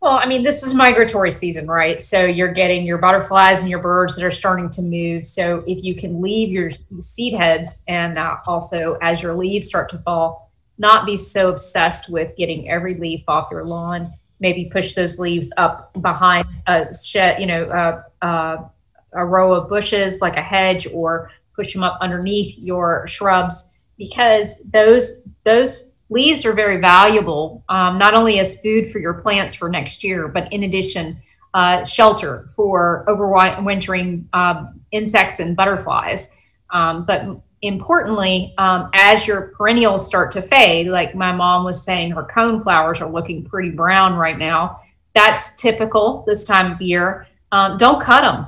Well, 0.00 0.18
I 0.18 0.26
mean, 0.26 0.42
this 0.42 0.62
is 0.62 0.74
migratory 0.74 1.30
season, 1.30 1.66
right? 1.66 2.00
So 2.00 2.24
you're 2.24 2.52
getting 2.52 2.84
your 2.84 2.98
butterflies 2.98 3.62
and 3.62 3.70
your 3.70 3.80
birds 3.80 4.16
that 4.16 4.24
are 4.24 4.30
starting 4.30 4.68
to 4.70 4.82
move. 4.82 5.26
So 5.26 5.64
if 5.66 5.82
you 5.82 5.94
can 5.94 6.20
leave 6.20 6.50
your 6.50 6.70
seed 6.98 7.32
heads 7.32 7.82
and 7.88 8.18
uh, 8.18 8.36
also 8.46 8.96
as 9.02 9.22
your 9.22 9.34
leaves 9.34 9.66
start 9.66 9.88
to 9.90 9.98
fall, 9.98 10.45
not 10.78 11.06
be 11.06 11.16
so 11.16 11.48
obsessed 11.48 12.10
with 12.10 12.36
getting 12.36 12.68
every 12.68 12.94
leaf 12.94 13.22
off 13.28 13.48
your 13.50 13.64
lawn. 13.64 14.12
Maybe 14.40 14.66
push 14.66 14.94
those 14.94 15.18
leaves 15.18 15.52
up 15.56 15.92
behind 16.02 16.46
a 16.66 16.88
shed, 16.92 17.40
you 17.40 17.46
know, 17.46 17.64
uh, 17.64 18.02
uh, 18.24 18.68
a 19.12 19.24
row 19.24 19.54
of 19.54 19.68
bushes 19.68 20.20
like 20.20 20.36
a 20.36 20.42
hedge, 20.42 20.86
or 20.92 21.30
push 21.54 21.72
them 21.72 21.82
up 21.82 21.98
underneath 22.02 22.58
your 22.58 23.06
shrubs 23.06 23.72
because 23.96 24.62
those 24.72 25.28
those 25.44 25.96
leaves 26.10 26.44
are 26.44 26.52
very 26.52 26.80
valuable, 26.80 27.64
um, 27.68 27.98
not 27.98 28.14
only 28.14 28.38
as 28.38 28.60
food 28.60 28.90
for 28.90 28.98
your 28.98 29.14
plants 29.14 29.54
for 29.54 29.68
next 29.68 30.04
year, 30.04 30.28
but 30.28 30.52
in 30.52 30.62
addition, 30.62 31.18
uh, 31.54 31.84
shelter 31.84 32.46
for 32.54 33.04
overwintering 33.08 34.24
uh, 34.32 34.66
insects 34.92 35.40
and 35.40 35.56
butterflies. 35.56 36.36
Um, 36.70 37.04
but 37.04 37.40
importantly, 37.62 38.54
um, 38.58 38.90
as 38.94 39.26
your 39.26 39.48
perennials 39.56 40.06
start 40.06 40.30
to 40.32 40.42
fade, 40.42 40.88
like 40.88 41.14
my 41.14 41.32
mom 41.32 41.64
was 41.64 41.82
saying, 41.82 42.12
her 42.12 42.24
cone 42.24 42.62
flowers 42.62 43.00
are 43.00 43.10
looking 43.10 43.44
pretty 43.44 43.70
brown 43.70 44.14
right 44.14 44.38
now. 44.38 44.80
That's 45.14 45.56
typical 45.56 46.24
this 46.26 46.44
time 46.44 46.72
of 46.72 46.82
year. 46.82 47.26
Um, 47.52 47.76
don't 47.78 48.00
cut 48.00 48.20
them. 48.20 48.46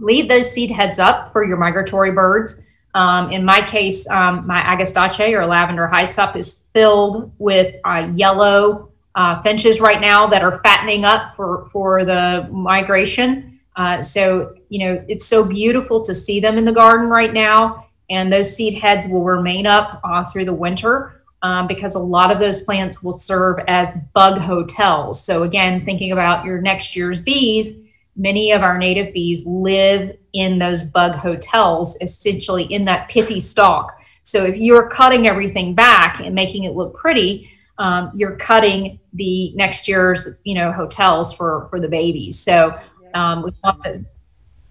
Leave 0.00 0.28
those 0.28 0.50
seed 0.50 0.70
heads 0.70 0.98
up 0.98 1.32
for 1.32 1.44
your 1.44 1.56
migratory 1.56 2.10
birds. 2.10 2.70
Um, 2.94 3.30
in 3.30 3.44
my 3.44 3.60
case, 3.60 4.08
um, 4.10 4.46
my 4.46 4.60
agastache 4.74 5.32
or 5.32 5.46
lavender 5.46 5.88
hyssop 5.88 6.36
is 6.36 6.68
filled 6.72 7.32
with 7.38 7.76
uh, 7.84 8.10
yellow 8.14 8.90
uh, 9.14 9.40
finches 9.42 9.80
right 9.80 10.00
now 10.00 10.26
that 10.26 10.42
are 10.42 10.60
fattening 10.62 11.04
up 11.04 11.34
for, 11.34 11.68
for 11.70 12.04
the 12.04 12.48
migration. 12.50 13.60
Uh, 13.76 14.02
so, 14.02 14.54
you 14.68 14.80
know, 14.80 15.04
it's 15.08 15.26
so 15.26 15.44
beautiful 15.44 16.02
to 16.02 16.14
see 16.14 16.40
them 16.40 16.58
in 16.58 16.64
the 16.64 16.72
garden 16.72 17.08
right 17.08 17.32
now. 17.32 17.87
And 18.10 18.32
those 18.32 18.54
seed 18.54 18.74
heads 18.74 19.06
will 19.06 19.24
remain 19.24 19.66
up 19.66 20.00
uh, 20.02 20.24
through 20.24 20.46
the 20.46 20.54
winter 20.54 21.22
um, 21.42 21.66
because 21.66 21.94
a 21.94 22.00
lot 22.00 22.30
of 22.30 22.40
those 22.40 22.62
plants 22.62 23.02
will 23.02 23.12
serve 23.12 23.58
as 23.68 23.94
bug 24.14 24.38
hotels. 24.38 25.22
So, 25.24 25.42
again, 25.42 25.84
thinking 25.84 26.12
about 26.12 26.44
your 26.44 26.60
next 26.60 26.96
year's 26.96 27.20
bees, 27.20 27.80
many 28.16 28.50
of 28.52 28.62
our 28.62 28.76
native 28.76 29.14
bees 29.14 29.46
live 29.46 30.16
in 30.32 30.58
those 30.58 30.82
bug 30.82 31.14
hotels, 31.14 31.96
essentially 32.00 32.64
in 32.64 32.84
that 32.86 33.08
pithy 33.08 33.40
stalk. 33.40 34.00
So 34.22 34.44
if 34.44 34.56
you're 34.56 34.88
cutting 34.88 35.26
everything 35.26 35.74
back 35.74 36.20
and 36.20 36.34
making 36.34 36.64
it 36.64 36.74
look 36.74 36.94
pretty, 36.94 37.48
um, 37.78 38.10
you're 38.14 38.36
cutting 38.36 38.98
the 39.14 39.54
next 39.54 39.88
year's, 39.88 40.40
you 40.44 40.54
know, 40.54 40.72
hotels 40.72 41.32
for 41.32 41.66
for 41.70 41.80
the 41.80 41.88
babies. 41.88 42.38
So 42.38 42.78
um, 43.14 43.42
we 43.42 43.52
want 43.62 43.82
the, 43.84 44.04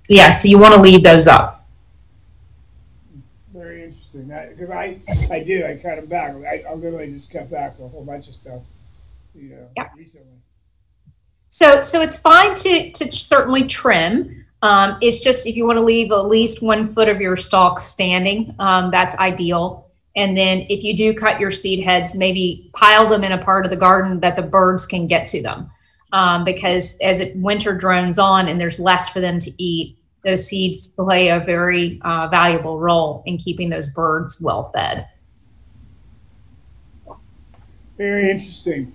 yeah, 0.09 0.29
so 0.29 0.47
you 0.47 0.59
want 0.59 0.75
to 0.75 0.81
leave 0.81 1.03
those 1.03 1.25
up. 1.25 1.56
Interesting. 4.19 4.49
Because 4.55 4.71
I, 4.71 4.99
I 5.31 5.43
did. 5.43 5.65
I 5.65 5.75
cut 5.77 5.95
them 5.97 6.05
back. 6.07 6.35
I, 6.35 6.63
I 6.69 6.73
literally 6.73 7.11
just 7.11 7.31
cut 7.31 7.49
back 7.49 7.77
a 7.79 7.87
whole 7.87 8.03
bunch 8.03 8.27
of 8.27 8.35
stuff. 8.35 8.61
You 9.35 9.49
know, 9.49 9.67
Yeah. 9.75 9.89
recently. 9.95 10.27
So 11.49 11.81
so 11.83 12.01
it's 12.01 12.17
fine 12.17 12.53
to 12.55 12.91
to 12.91 13.11
certainly 13.11 13.63
trim. 13.63 14.45
Um, 14.61 14.97
it's 15.01 15.19
just 15.19 15.45
if 15.47 15.55
you 15.55 15.65
want 15.67 15.77
to 15.77 15.83
leave 15.83 16.11
at 16.11 16.25
least 16.27 16.63
one 16.63 16.87
foot 16.87 17.09
of 17.09 17.21
your 17.21 17.37
stalk 17.37 17.79
standing, 17.79 18.55
um, 18.59 18.89
that's 18.91 19.15
ideal. 19.17 19.85
And 20.15 20.35
then 20.35 20.65
if 20.67 20.83
you 20.83 20.95
do 20.97 21.13
cut 21.13 21.39
your 21.39 21.51
seed 21.51 21.83
heads, 21.83 22.15
maybe 22.15 22.71
pile 22.73 23.07
them 23.07 23.23
in 23.23 23.31
a 23.33 23.37
part 23.37 23.65
of 23.65 23.69
the 23.69 23.77
garden 23.77 24.19
that 24.21 24.35
the 24.35 24.41
birds 24.41 24.87
can 24.87 25.05
get 25.05 25.27
to 25.27 25.43
them. 25.43 25.69
Um, 26.11 26.43
because 26.43 26.97
as 27.03 27.19
it 27.19 27.35
winter 27.35 27.75
drones 27.75 28.17
on 28.17 28.47
and 28.47 28.59
there's 28.59 28.79
less 28.79 29.09
for 29.09 29.19
them 29.19 29.37
to 29.39 29.51
eat, 29.63 29.95
those 30.23 30.47
seeds 30.47 30.89
play 30.89 31.29
a 31.29 31.39
very 31.39 31.99
uh, 32.03 32.27
valuable 32.27 32.79
role 32.79 33.23
in 33.25 33.37
keeping 33.37 33.69
those 33.69 33.93
birds 33.93 34.41
well 34.41 34.65
fed. 34.65 35.07
Very 37.97 38.29
interesting. 38.29 38.93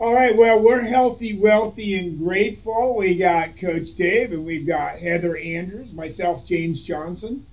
All 0.00 0.14
right. 0.14 0.36
Well, 0.36 0.62
we're 0.62 0.82
healthy, 0.82 1.36
wealthy, 1.36 1.98
and 1.98 2.18
grateful. 2.18 2.96
We 2.96 3.16
got 3.16 3.56
Coach 3.56 3.94
Dave, 3.96 4.30
and 4.30 4.44
we've 4.44 4.66
got 4.66 4.98
Heather 4.98 5.36
Andrews, 5.36 5.92
myself, 5.92 6.46
James 6.46 6.84
Johnson, 6.84 7.46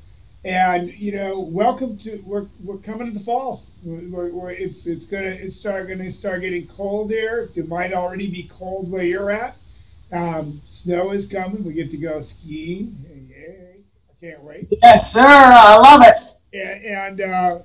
and 0.44 0.94
you 0.94 1.12
know, 1.12 1.39
welcome 1.39 1.98
to. 2.00 2.18
We're, 2.24 2.46
we're 2.63 2.78
coming 2.78 3.12
to 3.12 3.18
the 3.18 3.24
fall. 3.24 3.63
We're, 3.84 4.30
we're, 4.30 4.52
it's 4.52 4.86
it's 4.86 5.06
gonna 5.06 5.26
it's 5.26 5.56
start 5.56 5.88
gonna 5.88 6.12
start 6.12 6.41
getting 6.41 6.68
cold 6.68 7.10
here. 7.10 7.50
It 7.56 7.68
might 7.68 7.94
already 7.94 8.28
be 8.28 8.44
cold 8.44 8.91
where 8.91 9.04
you're 9.04 9.32
at. 9.32 9.58
Um, 10.15 10.62
snow 10.63 11.12
is 11.12 11.28
coming. 11.28 11.63
We 11.65 11.73
get 11.73 11.89
to 11.91 11.97
go 11.97 12.19
skiing. 12.21 12.95
Yay! 13.30 13.82
I 14.10 14.13
can't 14.25 14.41
wait. 14.43 14.67
Yes, 14.82 15.12
sir. 15.13 15.21
I 15.25 15.75
love 15.78 16.01
it. 16.04 16.17
and, 16.54 16.86
and 16.86 17.21
uh, 17.21 17.60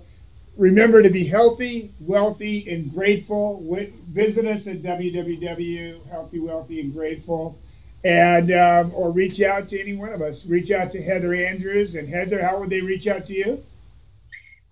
remember 0.56 1.02
to 1.02 1.10
be 1.10 1.24
healthy, 1.24 1.92
wealthy, 2.00 2.68
and 2.70 2.92
grateful. 2.92 3.62
Visit 4.08 4.46
us 4.46 4.66
at 4.66 4.78
www.healthywealthyandgrateful, 4.78 7.54
and 8.02 8.50
um, 8.52 8.90
or 8.94 9.12
reach 9.12 9.40
out 9.40 9.68
to 9.68 9.80
any 9.80 9.94
one 9.94 10.12
of 10.12 10.20
us. 10.20 10.44
Reach 10.46 10.72
out 10.72 10.90
to 10.90 11.00
Heather 11.00 11.32
Andrews 11.34 11.94
and 11.94 12.08
Heather. 12.08 12.42
How 12.44 12.58
would 12.58 12.70
they 12.70 12.80
reach 12.80 13.06
out 13.06 13.26
to 13.26 13.34
you? 13.34 13.62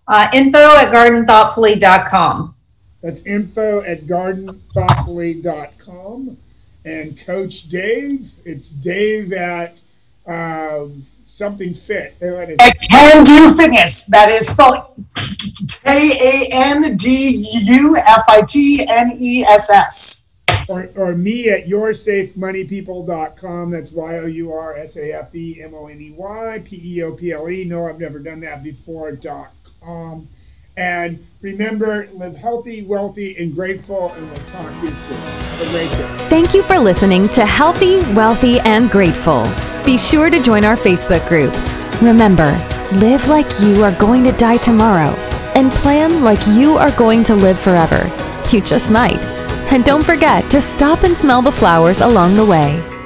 Uh, 0.08 0.26
info 0.32 0.58
at 0.58 0.92
gardenthoughtfully.com. 0.92 2.54
That's 3.02 3.22
info 3.22 3.80
at 3.82 4.06
gardenthoughtfully.com. 4.06 6.36
And 6.84 7.18
Coach 7.18 7.68
Dave, 7.68 8.32
it's 8.44 8.70
Dave 8.70 9.32
at 9.32 9.80
um, 10.26 11.06
something 11.24 11.72
fit. 11.74 12.14
What 12.18 12.50
is 12.50 12.58
it? 12.60 12.60
At 12.60 12.78
Can 12.88 13.24
Do 13.24 13.54
Fitness. 13.54 14.04
That 14.06 14.30
is 14.30 14.48
spelled 14.48 14.94
K 15.84 16.12
A 16.20 16.48
N 16.52 16.96
D 16.96 17.36
U 17.64 17.96
F 17.96 18.24
I 18.28 18.42
T 18.42 18.86
N 18.88 19.12
E 19.18 19.44
S 19.44 19.70
S. 19.70 20.24
Or, 20.68 20.88
or 20.96 21.14
me 21.14 21.48
at 21.48 21.66
yoursafemoneypeople.com. 21.66 23.70
That's 23.70 23.90
Y 23.90 24.18
O 24.18 24.26
U 24.26 24.52
R 24.52 24.76
S 24.76 24.96
A 24.96 25.14
F 25.14 25.34
E 25.34 25.62
M 25.62 25.72
O 25.74 25.86
N 25.86 25.98
E 26.00 26.10
Y 26.10 26.62
P 26.64 26.80
E 26.82 27.02
O 27.02 27.12
P 27.12 27.32
L 27.32 27.48
E. 27.48 27.64
No, 27.64 27.88
I've 27.88 27.98
never 27.98 28.18
done 28.18 28.40
that 28.40 28.62
before. 28.62 29.12
Dot 29.12 29.52
com. 29.82 30.28
And 30.78 31.26
remember, 31.42 32.08
live 32.12 32.36
healthy, 32.36 32.82
wealthy, 32.82 33.36
and 33.36 33.52
grateful. 33.52 34.12
And 34.12 34.30
we'll 34.30 34.40
talk 34.46 34.70
to 34.80 34.86
you 34.86 34.94
soon. 34.94 35.16
Have 35.16 35.60
a 35.60 35.70
great 35.70 35.90
day. 35.90 36.28
Thank 36.28 36.54
you 36.54 36.62
for 36.62 36.78
listening 36.78 37.28
to 37.30 37.44
Healthy, 37.44 37.96
Wealthy, 38.14 38.60
and 38.60 38.88
Grateful. 38.88 39.44
Be 39.84 39.98
sure 39.98 40.30
to 40.30 40.40
join 40.40 40.64
our 40.64 40.76
Facebook 40.76 41.26
group. 41.28 41.52
Remember, 42.00 42.56
live 42.92 43.26
like 43.26 43.50
you 43.60 43.82
are 43.82 43.92
going 43.98 44.22
to 44.22 44.32
die 44.32 44.58
tomorrow 44.58 45.10
and 45.56 45.72
plan 45.72 46.22
like 46.22 46.46
you 46.46 46.76
are 46.76 46.92
going 46.92 47.24
to 47.24 47.34
live 47.34 47.58
forever. 47.58 48.06
You 48.54 48.60
just 48.62 48.88
might. 48.88 49.18
And 49.72 49.84
don't 49.84 50.04
forget 50.04 50.48
to 50.52 50.60
stop 50.60 51.02
and 51.02 51.16
smell 51.16 51.42
the 51.42 51.50
flowers 51.50 52.02
along 52.02 52.36
the 52.36 52.46
way. 52.46 52.97